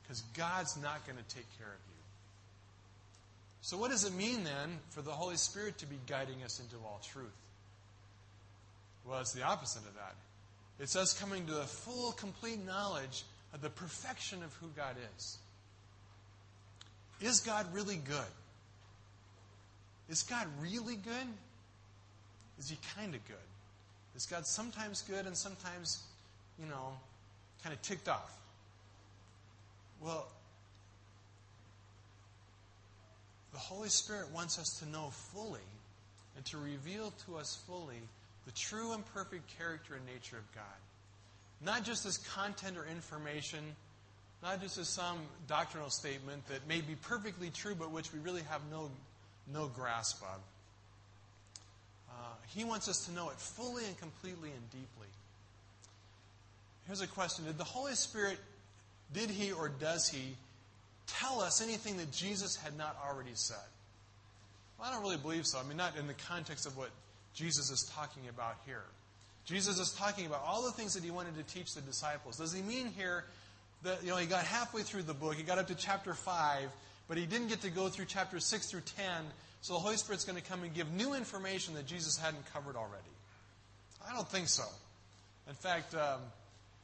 [0.02, 2.00] Because God's not going to take care of you.
[3.62, 6.74] So, what does it mean then for the Holy Spirit to be guiding us into
[6.84, 7.28] all truth?
[9.06, 10.14] Well, it's the opposite of that.
[10.80, 13.22] It's us coming to a full, complete knowledge
[13.58, 15.38] the perfection of who God is.
[17.20, 18.32] Is God really good?
[20.08, 21.26] Is God really good?
[22.58, 23.36] Is he kind of good?
[24.16, 26.02] Is God sometimes good and sometimes,
[26.58, 26.92] you know,
[27.62, 28.36] kind of ticked off?
[30.00, 30.26] Well,
[33.52, 35.60] the Holy Spirit wants us to know fully
[36.36, 38.00] and to reveal to us fully
[38.46, 40.64] the true and perfect character and nature of God.
[41.64, 43.60] Not just as content or information,
[44.42, 48.42] not just as some doctrinal statement that may be perfectly true, but which we really
[48.48, 48.90] have no
[49.52, 50.40] no grasp of.
[52.10, 52.12] Uh,
[52.48, 55.08] he wants us to know it fully and completely and deeply.
[56.86, 58.38] Here's a question Did the Holy Spirit,
[59.12, 60.36] did he or does he
[61.06, 63.56] tell us anything that Jesus had not already said?
[64.78, 65.58] Well, I don't really believe so.
[65.58, 66.90] I mean, not in the context of what
[67.34, 68.84] Jesus is talking about here.
[69.44, 72.36] Jesus is talking about all the things that he wanted to teach the disciples.
[72.36, 73.24] Does he mean here
[73.82, 76.68] that, you know, he got halfway through the book, he got up to chapter 5,
[77.08, 79.24] but he didn't get to go through chapters 6 through 10,
[79.62, 82.76] so the Holy Spirit's going to come and give new information that Jesus hadn't covered
[82.76, 83.02] already.
[84.08, 84.64] I don't think so.
[85.48, 86.20] In fact, um,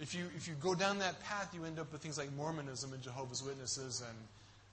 [0.01, 2.93] if, you, if you go down that path, you end up with things like Mormonism
[2.93, 4.17] and Jehovah's Witnesses and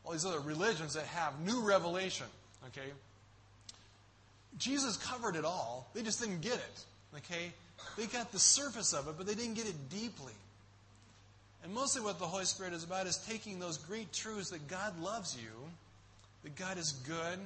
[0.03, 2.27] all these other religions that have new revelation.
[2.67, 2.89] Okay?
[4.57, 5.89] Jesus covered it all.
[5.93, 6.85] They just didn't get it.
[7.17, 7.51] Okay?
[7.97, 10.33] They got the surface of it, but they didn't get it deeply.
[11.63, 14.99] And mostly what the Holy Spirit is about is taking those great truths that God
[15.01, 15.51] loves you,
[16.43, 17.39] that God is good,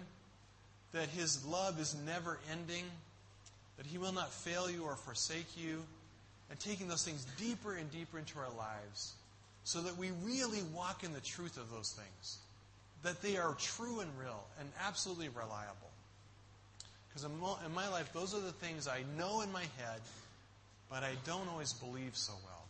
[0.94, 2.86] that His love is never ending,
[3.78, 5.84] that He will not fail you or forsake you,
[6.50, 9.14] and taking those things deeper and deeper into our lives
[9.64, 12.38] so that we really walk in the truth of those things,
[13.04, 15.92] that they are true and real and absolutely reliable.
[17.10, 20.02] Because in my life, those are the things I know in my head,
[20.90, 22.66] but I don't always believe so well.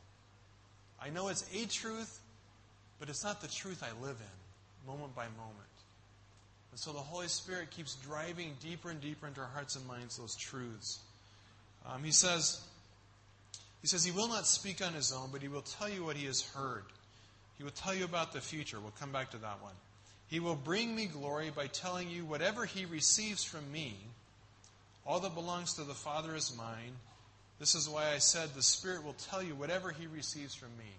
[1.02, 2.20] I know it's a truth,
[3.00, 5.68] but it's not the truth I live in, moment by moment.
[6.72, 10.18] And so the Holy Spirit keeps driving deeper and deeper into our hearts and minds
[10.18, 11.00] those truths.
[11.86, 12.62] Um, he says,
[13.82, 16.16] he says he will not speak on his own, but he will tell you what
[16.16, 16.84] he has heard.
[17.58, 18.80] He will tell you about the future.
[18.80, 19.74] We'll come back to that one.
[20.28, 23.96] He will bring me glory by telling you whatever he receives from me.
[25.08, 26.92] All that belongs to the Father is mine.
[27.60, 30.92] This is why I said the Spirit will tell you whatever He receives from me.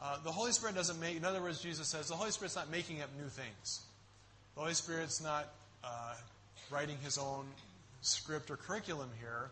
[0.00, 2.70] Uh, the Holy Spirit doesn't make, in other words, Jesus says, the Holy Spirit's not
[2.70, 3.80] making up new things.
[4.54, 5.48] The Holy Spirit's not
[5.82, 6.14] uh,
[6.70, 7.46] writing His own
[8.00, 9.50] script or curriculum here.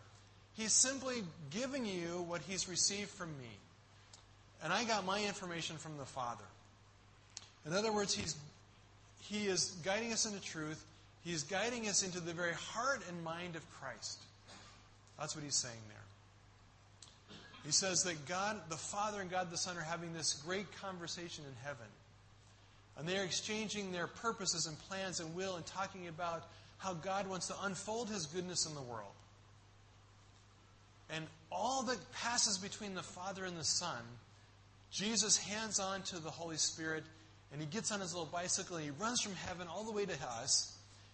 [0.55, 3.51] He's simply giving you what He's received from me.
[4.63, 6.45] And I got my information from the Father.
[7.67, 8.37] In other words, He's,
[9.21, 10.85] He is guiding us into truth.
[11.25, 14.19] He's guiding us into the very heart and mind of Christ.
[15.19, 15.97] That's what he's saying there.
[17.65, 21.45] He says that God the Father and God the Son are having this great conversation
[21.45, 21.87] in heaven.
[22.99, 26.45] And they are exchanging their purposes and plans and will and talking about
[26.79, 29.13] how God wants to unfold His goodness in the world.
[31.09, 34.03] And all that passes between the Father and the Son,
[34.91, 37.05] Jesus hands on to the Holy Spirit,
[37.53, 40.05] and He gets on His little bicycle, and He runs from heaven all the way
[40.05, 40.72] to us,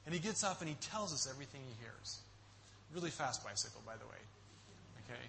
[0.09, 2.21] and He gets up and He tells us everything He hears.
[2.95, 4.17] Really fast bicycle, by the way.
[5.05, 5.21] Okay?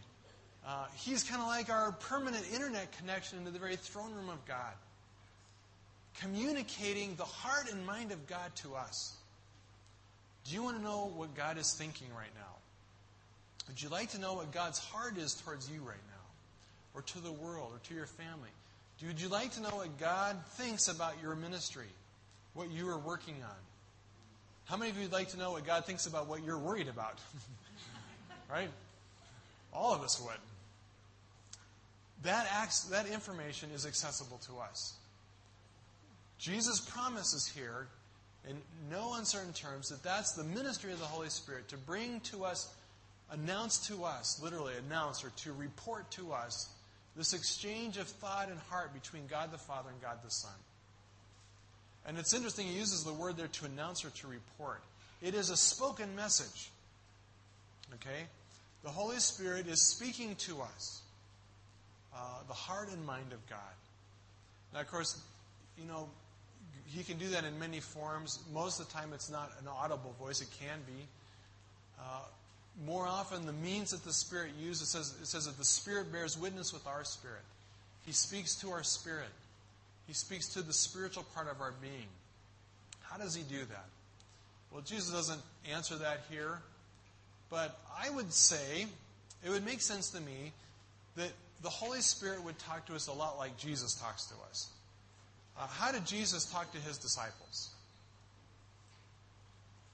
[0.65, 4.45] Uh, he's kind of like our permanent internet connection into the very throne room of
[4.45, 4.73] God,
[6.21, 9.17] communicating the heart and mind of God to us.
[10.45, 12.55] Do you want to know what God is thinking right now?
[13.67, 17.19] Would you like to know what God's heart is towards you right now, or to
[17.19, 18.49] the world, or to your family?
[19.05, 21.91] Would you like to know what God thinks about your ministry,
[22.53, 23.68] what you are working on?
[24.69, 26.89] How many of you would like to know what God thinks about what you're worried
[26.89, 27.17] about?
[28.51, 28.69] right?
[29.73, 30.37] All of us would.
[32.21, 34.93] That, acts, that information is accessible to us.
[36.37, 37.87] Jesus promises here,
[38.47, 38.57] in
[38.91, 42.71] no uncertain terms, that that's the ministry of the Holy Spirit to bring to us,
[43.31, 46.69] announce to us, literally announce or to report to us,
[47.15, 50.51] this exchange of thought and heart between God the Father and God the Son.
[52.07, 54.81] And it's interesting, he uses the word there to announce or to report.
[55.21, 56.69] It is a spoken message.
[57.95, 58.25] Okay?
[58.83, 61.01] The Holy Spirit is speaking to us
[62.15, 63.59] uh, the heart and mind of God.
[64.73, 65.21] Now, of course,
[65.77, 66.07] you know,
[66.87, 68.39] He can do that in many forms.
[68.53, 71.07] Most of the time, it's not an audible voice, it can be.
[71.99, 72.21] Uh,
[72.85, 76.11] more often, the means that the Spirit uses, it says, it says that the Spirit
[76.11, 77.43] bears witness with our spirit.
[78.05, 79.29] He speaks to our spirit,
[80.09, 82.07] He speaks to the spiritual part of our being.
[83.01, 83.85] How does He do that?
[84.71, 85.41] Well, Jesus doesn't
[85.71, 86.61] answer that here.
[87.51, 88.87] But I would say
[89.45, 90.51] it would make sense to me
[91.15, 91.29] that
[91.61, 94.69] the Holy Spirit would talk to us a lot like Jesus talks to us.
[95.55, 97.69] Uh, how did Jesus talk to his disciples?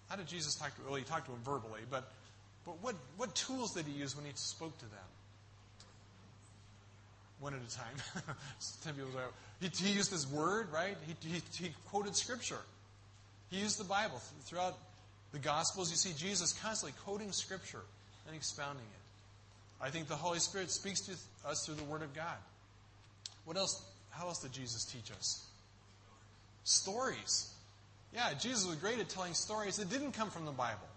[0.08, 2.10] How did Jesus talk to Well, he talked to them verbally, but,
[2.66, 5.10] but what, what tools did he use when he spoke to them?
[7.40, 7.96] One at a time.
[8.84, 9.10] Ten people
[9.62, 10.96] he, he used his word, right?
[11.06, 12.60] He, he, he quoted scripture.
[13.50, 14.78] He used the Bible throughout
[15.36, 17.82] the Gospels, you see Jesus constantly quoting Scripture
[18.26, 19.84] and expounding it.
[19.84, 21.12] I think the Holy Spirit speaks to
[21.46, 22.38] us through the Word of God.
[23.44, 23.84] What else?
[24.12, 25.46] How else did Jesus teach us?
[26.64, 27.52] Stories.
[28.14, 30.88] Yeah, Jesus was great at telling stories that didn't come from the Bible.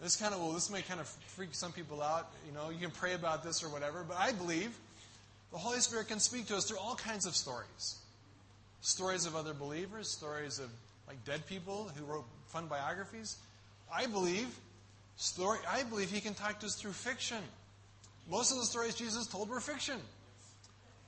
[0.00, 2.32] This kind of, well, this may kind of freak some people out.
[2.48, 4.76] You know, you can pray about this or whatever, but I believe
[5.54, 8.00] the Holy Spirit can speak to us through all kinds of stories.
[8.80, 10.68] Stories of other believers, stories of
[11.06, 13.36] like dead people who wrote fun biographies.
[13.90, 14.48] I believe
[15.16, 15.60] story.
[15.70, 17.38] I believe he can talk to us through fiction.
[18.28, 19.98] Most of the stories Jesus told were fiction.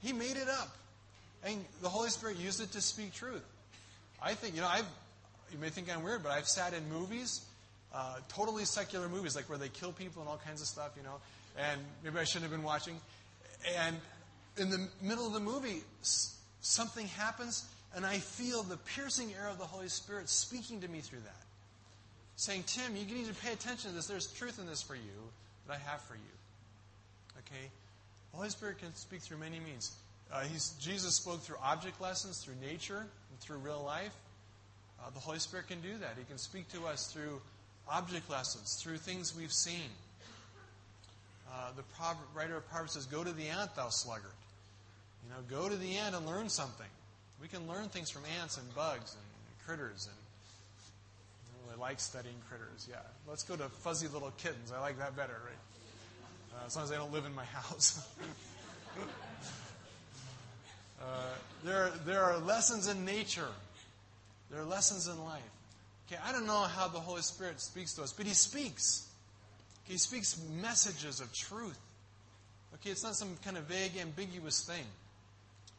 [0.00, 0.76] He made it up,
[1.42, 3.44] and the Holy Spirit used it to speak truth.
[4.22, 4.86] I think you know I've.
[5.50, 7.44] You may think I'm weird, but I've sat in movies,
[7.92, 11.02] uh, totally secular movies, like where they kill people and all kinds of stuff, you
[11.02, 11.16] know.
[11.58, 13.00] And maybe I shouldn't have been watching.
[13.84, 13.96] And
[14.58, 15.82] in the middle of the movie,
[16.60, 21.00] something happens, and I feel the piercing air of the Holy Spirit speaking to me
[21.00, 21.42] through that.
[22.36, 24.06] Saying, Tim, you need to pay attention to this.
[24.06, 25.30] There's truth in this for you
[25.66, 26.20] that I have for you.
[27.38, 27.70] Okay?
[28.32, 29.92] The Holy Spirit can speak through many means.
[30.32, 30.44] Uh,
[30.80, 33.06] Jesus spoke through object lessons, through nature,
[33.40, 34.12] through real life.
[35.00, 36.14] Uh, the Holy Spirit can do that.
[36.18, 37.40] He can speak to us through
[37.90, 39.88] object lessons, through things we've seen.
[41.50, 41.82] Uh, the
[42.34, 44.32] writer of Proverbs says, Go to the ant, thou sluggard.
[45.26, 46.86] You know, go to the ant and learn something.
[47.40, 50.16] We can learn things from ants and bugs and critters, and
[51.50, 52.86] I really like studying critters.
[52.88, 52.96] Yeah,
[53.28, 54.72] let's go to fuzzy little kittens.
[54.72, 55.58] I like that better, right?
[56.54, 58.08] Uh, as long as they don't live in my house.
[61.02, 61.04] uh,
[61.64, 63.48] there, there are lessons in nature.
[64.50, 65.42] There are lessons in life.
[66.06, 69.08] Okay, I don't know how the Holy Spirit speaks to us, but He speaks.
[69.84, 71.78] He speaks messages of truth.
[72.74, 74.84] Okay, it's not some kind of vague, ambiguous thing.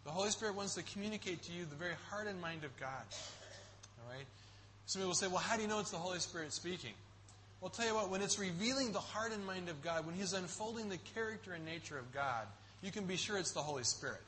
[0.08, 3.04] The Holy Spirit wants to communicate to you the very heart and mind of God.
[4.00, 4.26] All right?
[4.86, 6.94] Some people say, well, how do you know it's the Holy Spirit speaking?
[7.60, 10.16] Well, I'll tell you what, when it's revealing the heart and mind of God, when
[10.16, 12.48] He's unfolding the character and nature of God,
[12.82, 14.22] you can be sure it's the Holy Spirit.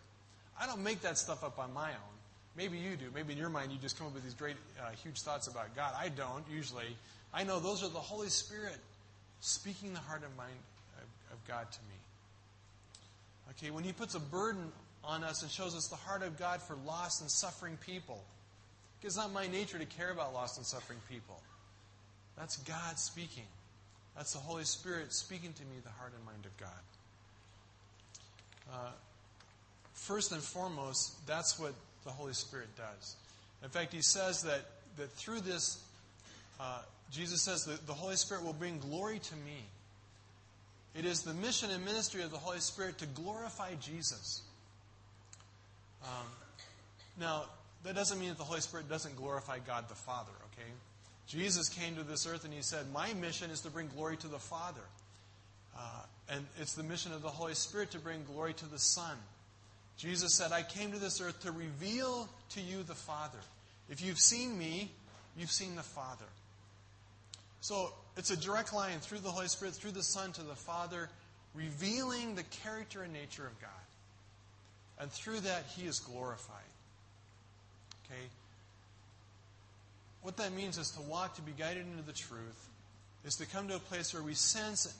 [0.59, 2.15] I don't make that stuff up on my own.
[2.57, 3.05] Maybe you do.
[3.15, 5.73] Maybe in your mind you just come up with these great, uh, huge thoughts about
[5.77, 5.93] God.
[5.97, 6.97] I don't, usually.
[7.33, 8.75] I know those are the Holy Spirit
[9.39, 10.59] speaking the heart and mind
[10.97, 11.95] of, of God to me.
[13.51, 14.73] Okay, when He puts a burden
[15.03, 18.23] on us and shows us the heart of God for lost and suffering people.
[19.01, 21.41] It's not my nature to care about lost and suffering people.
[22.37, 23.45] That's God speaking.
[24.15, 26.69] That's the Holy Spirit speaking to me the heart and mind of God.
[28.71, 28.91] Uh,
[29.93, 31.73] first and foremost, that's what
[32.03, 33.15] the Holy Spirit does.
[33.63, 34.65] In fact, he says that,
[34.97, 35.83] that through this,
[36.59, 36.81] uh,
[37.11, 39.63] Jesus says that the Holy Spirit will bring glory to me.
[40.95, 44.41] It is the mission and ministry of the Holy Spirit to glorify Jesus.
[46.03, 46.25] Um,
[47.19, 47.43] now,
[47.83, 50.69] that doesn't mean that the Holy Spirit doesn't glorify God the Father, okay?
[51.27, 54.27] Jesus came to this earth and he said, My mission is to bring glory to
[54.27, 54.81] the Father.
[55.77, 55.81] Uh,
[56.31, 59.15] and it's the mission of the Holy Spirit to bring glory to the Son.
[59.97, 63.37] Jesus said, I came to this earth to reveal to you the Father.
[63.89, 64.91] If you've seen me,
[65.37, 66.25] you've seen the Father.
[67.61, 71.09] So it's a direct line through the Holy Spirit, through the Son to the Father,
[71.53, 73.69] revealing the character and nature of God.
[74.99, 76.55] And through that, He is glorified.
[78.05, 78.21] Okay?
[80.21, 82.67] What that means is to walk, to be guided into the truth,
[83.25, 84.93] is to come to a place where we sense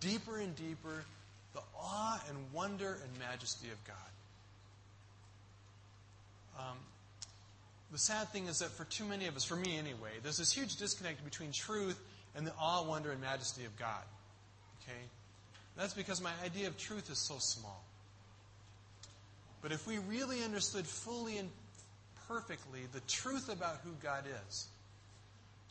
[0.00, 1.04] deeper and deeper
[1.52, 3.96] the awe and wonder and majesty of God.
[6.58, 6.78] Um,
[7.92, 10.52] the sad thing is that for too many of us, for me anyway, there's this
[10.52, 12.00] huge disconnect between truth
[12.34, 14.02] and the awe, wonder, and majesty of God.
[14.82, 14.98] Okay?
[15.76, 17.84] That's because my idea of truth is so small.
[19.64, 21.48] But if we really understood fully and
[22.28, 24.66] perfectly the truth about who God is,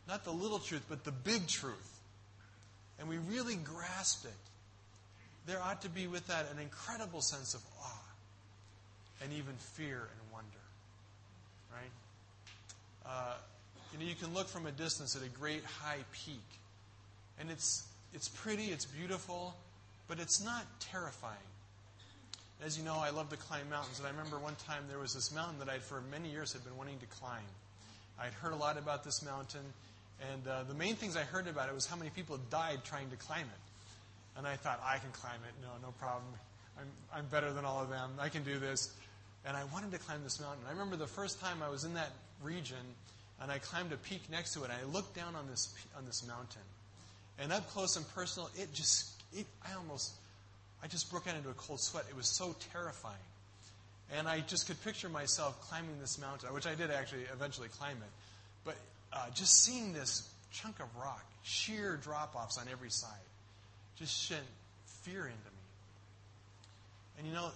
[0.08, 2.00] not the little truth, but the big truth,
[2.98, 4.32] and we really grasped it,
[5.46, 8.04] there ought to be with that an incredible sense of awe
[9.22, 10.48] and even fear and wonder.
[11.72, 11.92] Right?
[13.06, 13.34] Uh,
[13.92, 16.42] you know, you can look from a distance at a great high peak,
[17.38, 19.54] and it's it's pretty, it's beautiful,
[20.08, 21.38] but it's not terrifying.
[22.62, 25.14] As you know, I love to climb mountains, and I remember one time there was
[25.14, 27.44] this mountain that I, for many years, had been wanting to climb.
[28.18, 29.64] I'd heard a lot about this mountain,
[30.32, 33.10] and uh, the main things I heard about it was how many people died trying
[33.10, 34.38] to climb it.
[34.38, 35.54] And I thought, I can climb it.
[35.62, 36.24] No, no problem.
[36.78, 38.10] I'm, I'm better than all of them.
[38.18, 38.92] I can do this.
[39.46, 40.64] And I wanted to climb this mountain.
[40.66, 42.10] I remember the first time I was in that
[42.42, 42.78] region,
[43.40, 44.70] and I climbed a peak next to it.
[44.70, 46.62] And I looked down on this on this mountain,
[47.38, 50.12] and up close and personal, it just it, I almost
[50.84, 52.04] I just broke out into a cold sweat.
[52.10, 53.16] It was so terrifying,
[54.14, 57.96] and I just could picture myself climbing this mountain, which I did actually eventually climb
[57.96, 58.12] it.
[58.66, 58.76] But
[59.10, 63.10] uh, just seeing this chunk of rock, sheer drop offs on every side,
[63.96, 64.44] just sent
[65.04, 65.64] fear into me.
[67.18, 67.48] And you know,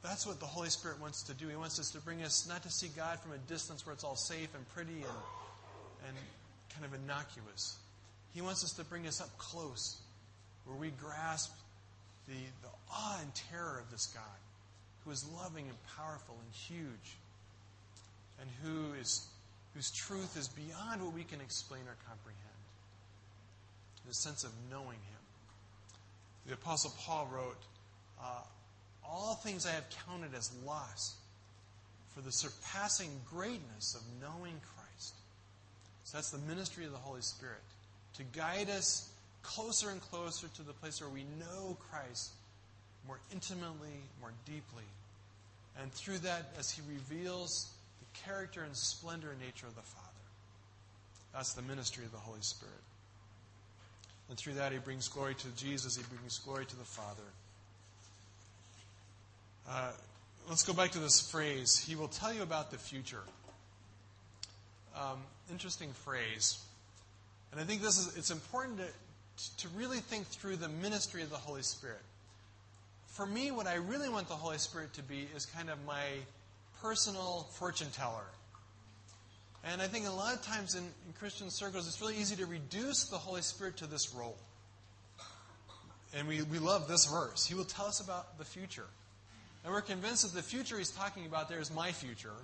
[0.00, 1.48] that's what the Holy Spirit wants to do.
[1.48, 4.04] He wants us to bring us not to see God from a distance where it's
[4.04, 6.16] all safe and pretty and, and
[6.72, 7.78] kind of innocuous.
[8.32, 9.96] He wants us to bring us up close
[10.66, 11.52] where we grasp
[12.28, 14.22] the, the awe and terror of this God
[15.04, 17.16] who is loving and powerful and huge
[18.40, 19.26] and who is,
[19.74, 22.42] whose truth is beyond what we can explain or comprehend.
[24.06, 25.22] The sense of knowing Him.
[26.46, 27.62] The Apostle Paul wrote,
[28.22, 28.42] uh,
[29.04, 31.16] all things I have counted as loss
[32.14, 35.14] for the surpassing greatness of knowing Christ.
[36.04, 37.62] So that's the ministry of the Holy Spirit
[38.14, 39.10] to guide us
[39.46, 42.30] closer and closer to the place where we know Christ
[43.06, 44.84] more intimately, more deeply.
[45.80, 47.70] And through that, as He reveals
[48.00, 50.06] the character and splendor and nature of the Father.
[51.32, 52.74] That's the ministry of the Holy Spirit.
[54.28, 57.22] And through that, He brings glory to Jesus, He brings glory to the Father.
[59.68, 59.90] Uh,
[60.48, 61.78] let's go back to this phrase.
[61.78, 63.22] He will tell you about the future.
[64.96, 65.18] Um,
[65.50, 66.58] interesting phrase.
[67.52, 68.86] And I think this is it's important to,
[69.58, 72.02] to really think through the ministry of the Holy Spirit.
[73.06, 76.04] For me, what I really want the Holy Spirit to be is kind of my
[76.82, 78.24] personal fortune teller.
[79.64, 82.46] And I think a lot of times in, in Christian circles, it's really easy to
[82.46, 84.36] reduce the Holy Spirit to this role.
[86.14, 87.44] And we, we love this verse.
[87.44, 88.86] He will tell us about the future.
[89.64, 92.36] And we're convinced that the future he's talking about there is my future,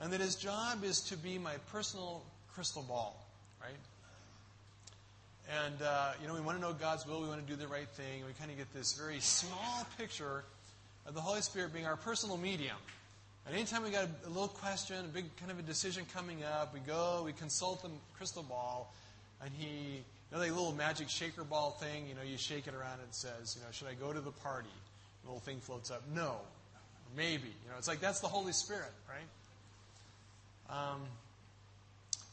[0.00, 2.22] and that his job is to be my personal
[2.54, 3.26] crystal ball?
[5.50, 7.66] And, uh, you know, we want to know God's will, we want to do the
[7.66, 10.44] right thing, and we kind of get this very small picture
[11.06, 12.76] of the Holy Spirit being our personal medium.
[13.46, 16.72] And anytime we got a, little question, a big kind of a decision coming up,
[16.72, 18.94] we go, we consult the crystal ball,
[19.42, 23.00] and he, you know, little magic shaker ball thing, you know, you shake it around
[23.00, 24.68] and it says, you know, should I go to the party?
[25.22, 26.02] The little thing floats up.
[26.14, 26.36] No.
[27.16, 27.48] Maybe.
[27.48, 29.26] You know, it's like that's the Holy Spirit, right?
[30.70, 31.00] Um,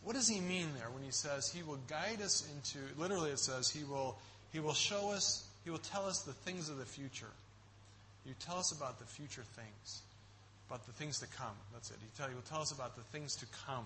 [0.08, 3.40] what does he mean there when he says he will guide us into literally it
[3.40, 4.18] says he will
[4.54, 7.34] he will show us he will tell us the things of the future.
[8.26, 10.00] You tell us about the future things,
[10.70, 11.52] about the things to come.
[11.74, 11.98] That's it.
[12.00, 13.84] He, tell, he will tell us about the things to come.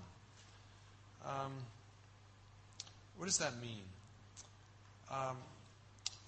[1.25, 1.53] Um,
[3.17, 3.81] what does that mean?
[5.09, 5.37] Um,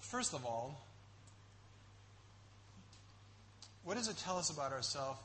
[0.00, 0.84] first of all,
[3.84, 5.20] what does it tell us about ourselves?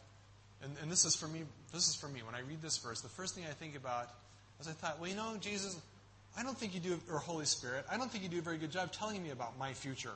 [0.61, 1.41] And, and this is for me.
[1.73, 2.21] This is for me.
[2.21, 4.11] When I read this verse, the first thing I think about
[4.59, 5.77] is I thought, well, you know, Jesus,
[6.37, 8.57] I don't think you do, or Holy Spirit, I don't think you do a very
[8.57, 10.13] good job telling me about my future.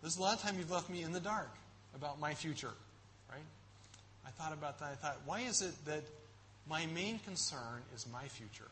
[0.00, 1.50] There's a lot of time you've left me in the dark
[1.94, 2.72] about my future,
[3.30, 3.42] right?
[4.26, 4.92] I thought about that.
[4.92, 6.02] I thought, why is it that
[6.68, 8.68] my main concern is my future?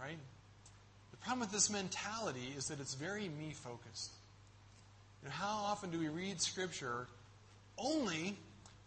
[0.00, 0.18] Right?
[1.10, 4.10] The problem with this mentality is that it's very me focused.
[5.22, 7.06] You know, how often do we read Scripture
[7.78, 8.36] only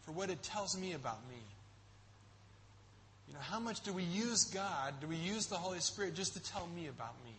[0.01, 1.34] for what it tells me about me?
[3.27, 6.33] You know, how much do we use God, do we use the Holy Spirit just
[6.33, 7.31] to tell me about me?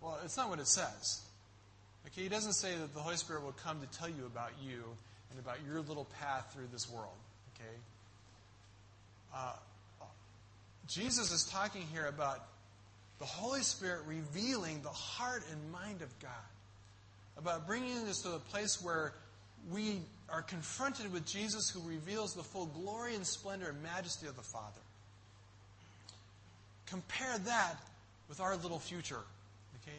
[0.00, 1.22] Well, it's not what it says.
[2.06, 4.82] Okay, he doesn't say that the Holy Spirit will come to tell you about you
[5.30, 7.16] and about your little path through this world.
[7.54, 7.74] Okay?
[9.34, 9.52] Uh,
[10.88, 12.46] Jesus is talking here about
[13.18, 16.30] the Holy Spirit revealing the heart and mind of God,
[17.36, 19.12] about bringing us to a place where
[19.70, 19.98] we
[20.30, 24.42] are confronted with Jesus who reveals the full glory and splendor and majesty of the
[24.42, 24.80] Father.
[26.86, 27.74] Compare that
[28.28, 29.20] with our little future.
[29.82, 29.96] Okay?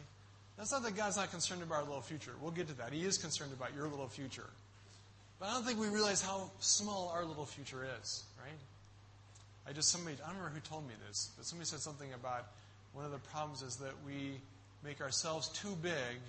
[0.56, 2.32] That's not that God's not concerned about our little future.
[2.40, 2.92] We'll get to that.
[2.92, 4.48] He is concerned about your little future.
[5.38, 8.58] But I don't think we realize how small our little future is, right?
[9.66, 12.46] I just somebody I don't remember who told me this, but somebody said something about
[12.92, 14.40] one of the problems is that we
[14.84, 16.20] make ourselves too big,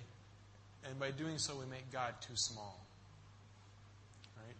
[0.88, 2.78] and by doing so we make God too small.
[4.36, 4.56] Right?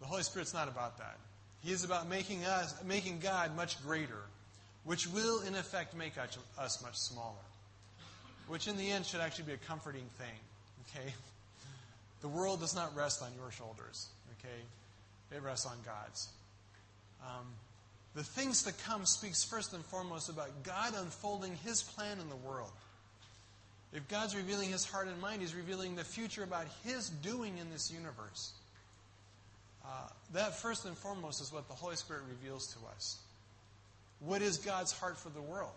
[0.00, 1.16] The Holy Spirit's not about that.
[1.62, 4.22] He is about making us making God much greater,
[4.84, 6.12] which will in effect make
[6.58, 7.34] us much smaller.
[8.48, 10.38] Which in the end should actually be a comforting thing.
[10.88, 11.12] Okay?
[12.20, 15.36] The world does not rest on your shoulders, okay?
[15.36, 16.28] It rests on God's.
[17.22, 17.46] Um,
[18.14, 22.36] the things to come speaks first and foremost about God unfolding His plan in the
[22.36, 22.72] world.
[23.92, 27.70] If God's revealing His heart and mind, He's revealing the future about His doing in
[27.70, 28.52] this universe.
[29.86, 33.18] Uh, that first and foremost is what the Holy Spirit reveals to us.
[34.20, 35.70] What is God's heart for the world?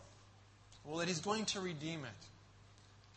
[0.84, 2.28] Well, that He's going to redeem it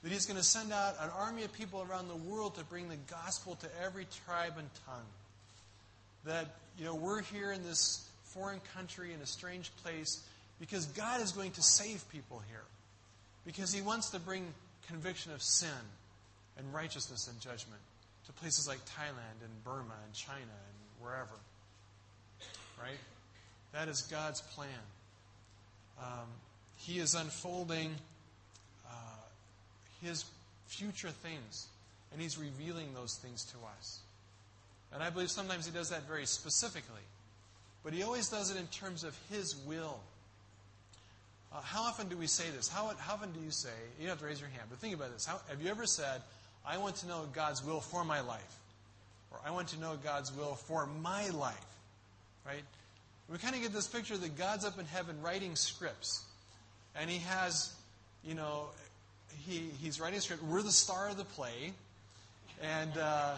[0.02, 2.88] that he's going to send out an army of people around the world to bring
[2.88, 5.06] the gospel to every tribe and tongue.
[6.24, 6.46] That,
[6.78, 10.22] you know, we're here in this foreign country in a strange place
[10.58, 12.64] because God is going to save people here.
[13.46, 14.46] Because he wants to bring
[14.88, 15.68] conviction of sin
[16.58, 17.80] and righteousness and judgment
[18.26, 20.40] to places like Thailand and Burma and China
[21.02, 21.34] wherever.
[22.80, 22.98] Right?
[23.72, 24.68] That is God's plan.
[26.00, 26.28] Um,
[26.76, 27.94] he is unfolding
[30.02, 30.24] his
[30.66, 31.68] future things,
[32.12, 34.00] and He's revealing those things to us.
[34.92, 37.00] And I believe sometimes He does that very specifically,
[37.84, 40.00] but He always does it in terms of His will.
[41.52, 42.68] Uh, how often do we say this?
[42.68, 44.94] How, how, often do you say, you don't have to raise your hand, but think
[44.94, 45.24] about this.
[45.24, 46.22] How, have you ever said,
[46.66, 48.58] I want to know God's will for my life?
[49.32, 51.66] Or I want to know God's will for my life?
[52.46, 52.62] Right?
[53.30, 56.24] We kind of get this picture that God's up in heaven writing scripts.
[56.94, 57.72] And he has,
[58.24, 58.66] you know,
[59.46, 60.42] he, he's writing a script.
[60.42, 61.72] We're the star of the play.
[62.62, 63.34] And, uh,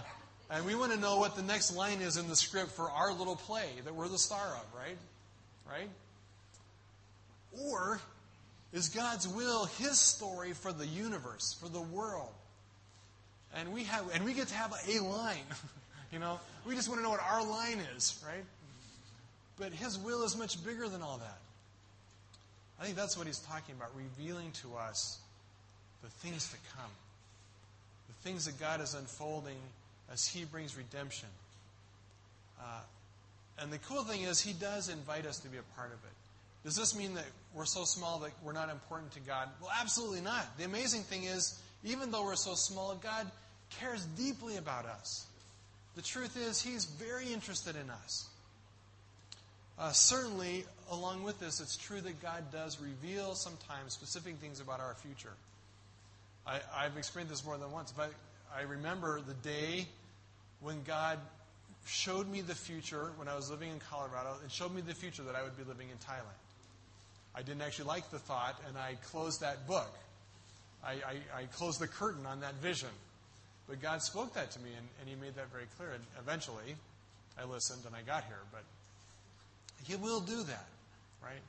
[0.51, 3.13] and we want to know what the next line is in the script for our
[3.13, 4.97] little play that we're the star of, right?
[5.71, 5.89] Right?
[7.67, 8.01] Or
[8.73, 12.33] is God's will his story for the universe, for the world?
[13.57, 15.37] And we have and we get to have a line.
[16.15, 18.45] you know, we just want to know what our line is, right?
[19.59, 21.39] But his will is much bigger than all that.
[22.81, 25.19] I think that's what he's talking about, revealing to us
[26.05, 26.91] the things to come,
[28.07, 29.57] the things that God is unfolding
[30.13, 31.29] as He brings redemption.
[32.61, 32.81] Uh,
[33.59, 36.65] and the cool thing is, He does invite us to be a part of it.
[36.65, 39.49] Does this mean that we're so small that we're not important to God?
[39.61, 40.59] Well, absolutely not.
[40.59, 43.31] The amazing thing is, even though we're so small, God
[43.81, 45.27] cares deeply about us.
[45.97, 48.29] The truth is, He's very interested in us.
[49.79, 54.81] Uh, certainly, along with this, it's true that God does reveal sometimes specific things about
[54.81, 55.33] our future.
[56.47, 58.13] I, have experienced this more than once, but
[58.55, 59.89] I remember the day
[60.61, 61.19] when God
[61.87, 65.23] showed me the future when I was living in Colorado and showed me the future
[65.23, 66.39] that I would be living in Thailand.
[67.35, 69.93] I didn't actually like the thought, and I closed that book.
[70.85, 72.91] I, I, I closed the curtain on that vision.
[73.69, 75.93] But God spoke that to me, and, and He made that very clear.
[75.93, 76.77] And eventually,
[77.41, 78.43] I listened and I got here.
[78.53, 78.63] But
[79.85, 80.67] He will do that,
[81.23, 81.43] right?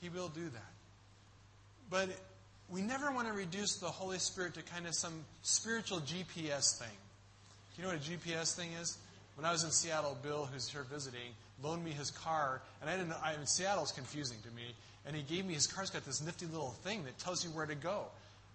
[0.00, 0.72] He will do that.
[1.90, 2.10] But
[2.68, 6.88] we never want to reduce the Holy Spirit to kind of some spiritual GPS thing.
[7.76, 8.98] You know what a GPS thing is?
[9.36, 11.30] When I was in Seattle, Bill, who's here visiting,
[11.62, 13.16] loaned me his car, and I didn't know.
[13.22, 14.74] I mean, Seattle's confusing to me,
[15.06, 17.66] and he gave me his car's got this nifty little thing that tells you where
[17.66, 18.06] to go,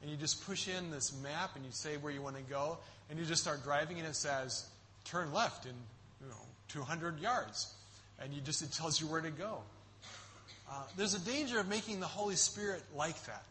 [0.03, 2.77] and you just push in this map and you say where you want to go,
[3.09, 4.67] and you just start driving, and it says
[5.05, 5.73] turn left in
[6.21, 6.35] you know
[6.67, 7.73] 200 yards,
[8.21, 9.59] and you just it tells you where to go.
[10.69, 13.43] Uh, there's a danger of making the Holy Spirit like that.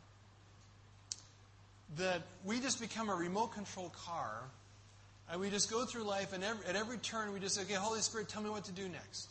[1.97, 4.43] That we just become a remote control car
[5.31, 7.75] and we just go through life and every, at every turn we just say, okay,
[7.75, 9.29] Holy Spirit, tell me what to do next.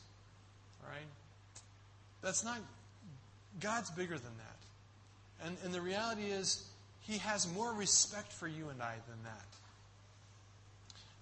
[0.84, 1.08] All right?
[2.22, 2.58] That's not,
[3.60, 5.48] God's bigger than that.
[5.48, 6.66] And, and the reality is,
[7.02, 9.46] He has more respect for you and I than that.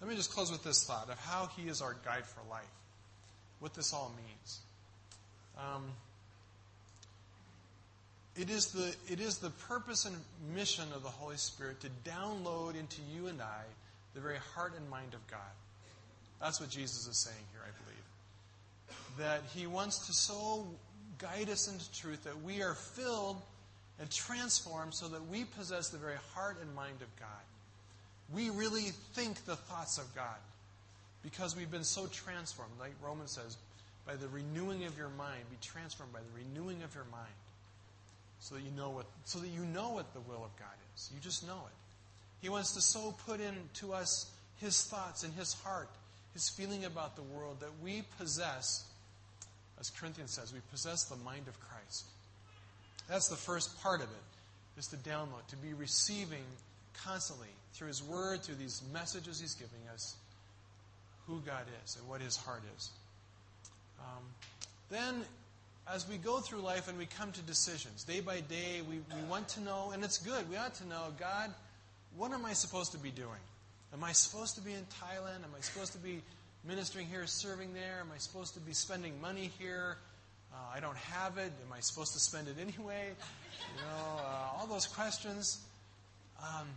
[0.01, 2.63] Let me just close with this thought of how He is our guide for life,
[3.59, 4.59] what this all means.
[5.57, 5.83] Um,
[8.37, 10.15] it is, the, it is the purpose and
[10.55, 13.63] mission of the Holy Spirit to download into you and I
[14.13, 15.39] the very heart and mind of God.
[16.41, 19.27] That's what Jesus is saying here, I believe.
[19.29, 20.65] That He wants to so
[21.17, 23.41] guide us into truth that we are filled
[23.99, 27.27] and transformed so that we possess the very heart and mind of God.
[28.33, 30.37] We really think the thoughts of God
[31.23, 32.73] because we've been so transformed.
[32.79, 33.57] Like Romans says,
[34.05, 37.27] by the renewing of your mind, be transformed by the renewing of your mind
[38.39, 41.11] so that you know what so that you know what the will of God is.
[41.13, 41.73] You just know it.
[42.41, 45.89] He wants to so put into us his thoughts and his heart,
[46.33, 48.85] his feeling about the world that we possess
[49.79, 52.05] as Corinthians says, we possess the mind of Christ.
[53.09, 56.45] That's the first part of it, is to download, to be receiving
[57.03, 60.15] constantly through his word, through these messages he's giving us,
[61.27, 62.89] who God is and what his heart is.
[63.99, 64.23] Um,
[64.89, 65.25] then
[65.91, 69.23] as we go through life and we come to decisions, day by day, we, we
[69.27, 71.51] want to know, and it's good, we ought to know, God,
[72.15, 73.41] what am I supposed to be doing?
[73.93, 75.43] Am I supposed to be in Thailand?
[75.43, 76.21] Am I supposed to be
[76.63, 77.99] ministering here, serving there?
[78.01, 79.97] Am I supposed to be spending money here?
[80.53, 81.51] Uh, I don't have it.
[81.65, 83.09] Am I supposed to spend it anyway?
[83.75, 85.59] You know, uh, all those questions.
[86.41, 86.67] Um,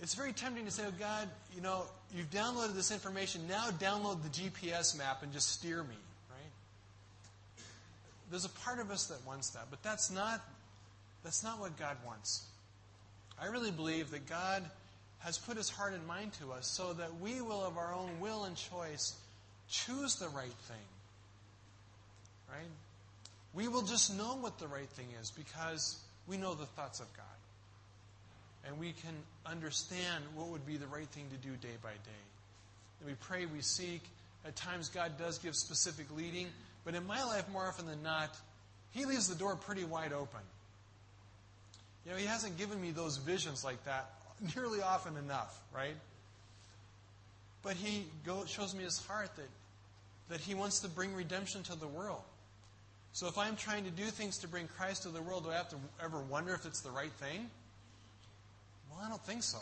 [0.00, 1.82] it's very tempting to say, oh, God, you know,
[2.14, 3.42] you've downloaded this information.
[3.48, 5.96] Now download the GPS map and just steer me
[6.30, 6.52] right?
[8.30, 10.40] there's a part of us that wants that, but that's not,
[11.24, 12.44] that's not what God wants.
[13.40, 14.64] I really believe that God
[15.20, 18.20] has put his heart and mind to us so that we will, of our own
[18.20, 19.16] will and choice,
[19.68, 20.76] choose the right thing.
[22.50, 22.68] Right?
[23.58, 25.98] We will just know what the right thing is because
[26.28, 27.26] we know the thoughts of God.
[28.64, 32.22] And we can understand what would be the right thing to do day by day.
[33.00, 34.02] And we pray, we seek.
[34.46, 36.46] At times, God does give specific leading.
[36.84, 38.30] But in my life, more often than not,
[38.92, 40.40] he leaves the door pretty wide open.
[42.06, 44.08] You know, he hasn't given me those visions like that
[44.54, 45.96] nearly often enough, right?
[47.64, 48.04] But he
[48.46, 49.48] shows me his heart that,
[50.28, 52.22] that he wants to bring redemption to the world.
[53.18, 55.54] So if I'm trying to do things to bring Christ to the world, do I
[55.54, 57.50] have to ever wonder if it's the right thing?
[58.88, 59.58] Well, I don't think so.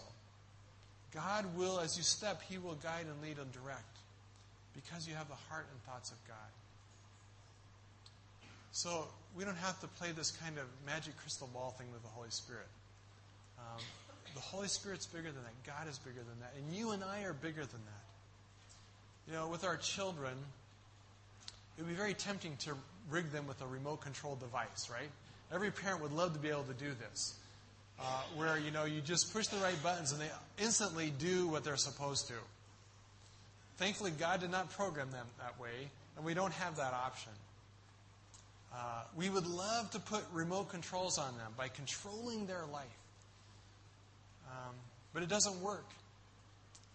[1.15, 3.97] God will, as you step, He will guide and lead and direct
[4.75, 6.37] because you have the heart and thoughts of God.
[8.73, 12.11] So we don't have to play this kind of magic crystal ball thing with the
[12.11, 12.69] Holy Spirit.
[13.59, 13.81] Um,
[14.35, 15.55] the Holy Spirit's bigger than that.
[15.65, 16.53] God is bigger than that.
[16.59, 18.05] And you and I are bigger than that.
[19.27, 20.35] You know, with our children,
[21.79, 22.75] it would be very tempting to
[23.11, 25.11] rig them with a remote control device, right?
[25.53, 27.35] Every parent would love to be able to do this.
[27.99, 28.03] Uh,
[28.37, 30.29] where, you know, you just push the right buttons and they
[30.59, 32.35] instantly do what they're supposed to.
[33.79, 37.33] Thankfully, God did not program them that way, and we don't have that option.
[38.75, 42.85] Uh, we would love to put remote controls on them by controlling their life.
[44.51, 44.75] Um,
[45.15, 45.89] but it doesn't work.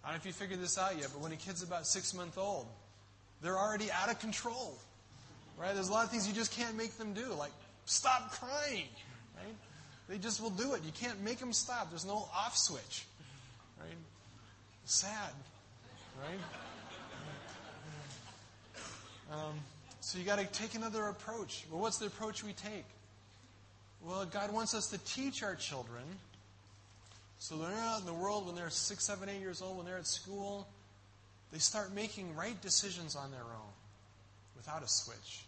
[0.03, 2.13] I don't know if you figured this out yet, but when a kid's about six
[2.13, 2.67] months old,
[3.41, 4.77] they're already out of control.
[5.61, 5.73] Right?
[5.73, 7.51] There's a lot of things you just can't make them do, like
[7.85, 8.87] stop crying.
[9.37, 9.55] Right?
[10.09, 10.81] They just will do it.
[10.83, 11.89] You can't make them stop.
[11.89, 13.05] There's no off switch.
[13.79, 13.89] Right?
[14.85, 15.31] Sad.
[16.19, 16.39] Right?
[19.31, 19.59] Um,
[20.01, 21.65] so you got to take another approach.
[21.71, 22.85] Well, what's the approach we take?
[24.03, 26.03] Well, God wants us to teach our children
[27.41, 29.97] so they're out in the world, when they're six, seven, eight years old, when they're
[29.97, 30.67] at school,
[31.51, 33.73] they start making right decisions on their own
[34.55, 35.43] without a switch,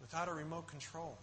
[0.00, 1.16] without a remote control.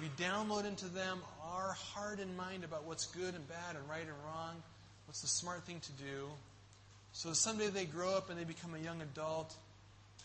[0.00, 4.02] We download into them our heart and mind about what's good and bad and right
[4.02, 4.62] and wrong,
[5.06, 6.28] what's the smart thing to do.
[7.12, 9.54] So someday they grow up and they become a young adult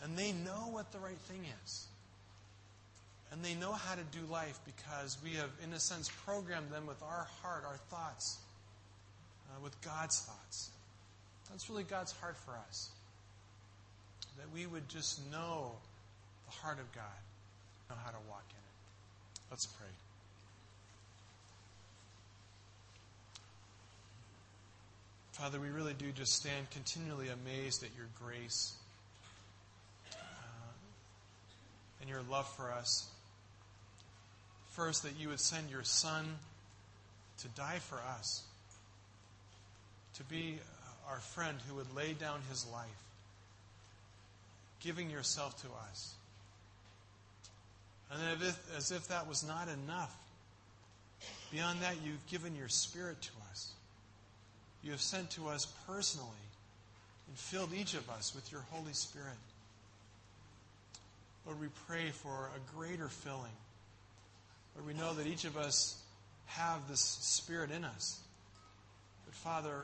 [0.02, 1.86] and they know what the right thing is.
[3.32, 6.86] And they know how to do life because we have, in a sense, programmed them
[6.86, 8.38] with our heart, our thoughts,
[9.50, 10.70] uh, with God's thoughts.
[11.50, 12.90] That's really God's heart for us.
[14.38, 15.72] That we would just know
[16.46, 17.02] the heart of God,
[17.90, 19.50] know how to walk in it.
[19.50, 19.88] Let's pray.
[25.36, 28.72] Father, we really do just stand continually amazed at your grace
[30.14, 30.16] uh,
[32.00, 33.10] and your love for us.
[34.70, 36.24] First, that you would send your Son
[37.42, 38.44] to die for us,
[40.14, 42.88] to be uh, our friend who would lay down his life,
[44.80, 46.14] giving yourself to us.
[48.10, 48.20] And
[48.76, 50.16] as if that was not enough,
[51.50, 53.72] beyond that, you've given your Spirit to us.
[54.82, 56.28] You have sent to us personally
[57.28, 59.36] and filled each of us with your Holy Spirit.
[61.44, 63.52] Lord, we pray for a greater filling.
[64.74, 66.00] Lord, we know that each of us
[66.46, 68.20] have this Spirit in us.
[69.24, 69.82] But Father,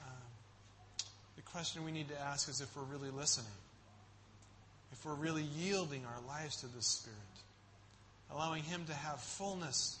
[0.00, 1.02] uh,
[1.36, 3.46] the question we need to ask is if we're really listening,
[4.92, 7.18] if we're really yielding our lives to this Spirit,
[8.34, 9.98] allowing Him to have fullness,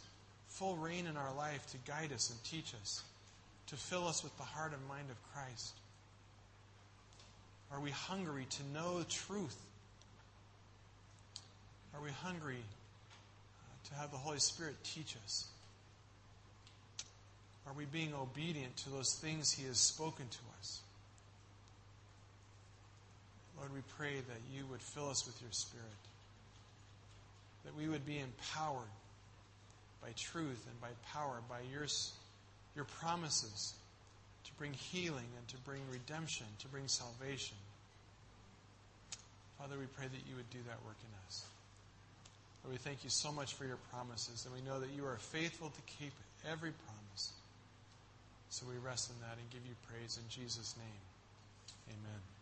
[0.48, 3.02] full reign in our life to guide us and teach us,
[3.68, 5.74] to fill us with the heart and mind of Christ.
[7.72, 9.56] Are we hungry to know truth?
[11.94, 15.46] Are we hungry uh, to have the Holy Spirit teach us?
[17.66, 20.80] Are we being obedient to those things He has spoken to us?
[23.58, 25.84] Lord, we pray that you would fill us with your Spirit,
[27.64, 28.92] that we would be empowered
[30.02, 31.86] by truth and by power, by your,
[32.76, 33.74] your promises
[34.44, 37.56] to bring healing and to bring redemption, to bring salvation.
[39.58, 41.44] Father, we pray that you would do that work in us.
[42.64, 45.16] Lord, we thank you so much for your promises, and we know that you are
[45.16, 46.12] faithful to keep
[46.50, 47.32] every promise.
[48.50, 51.02] So we rest in that and give you praise in Jesus' name.
[51.88, 52.33] Amen.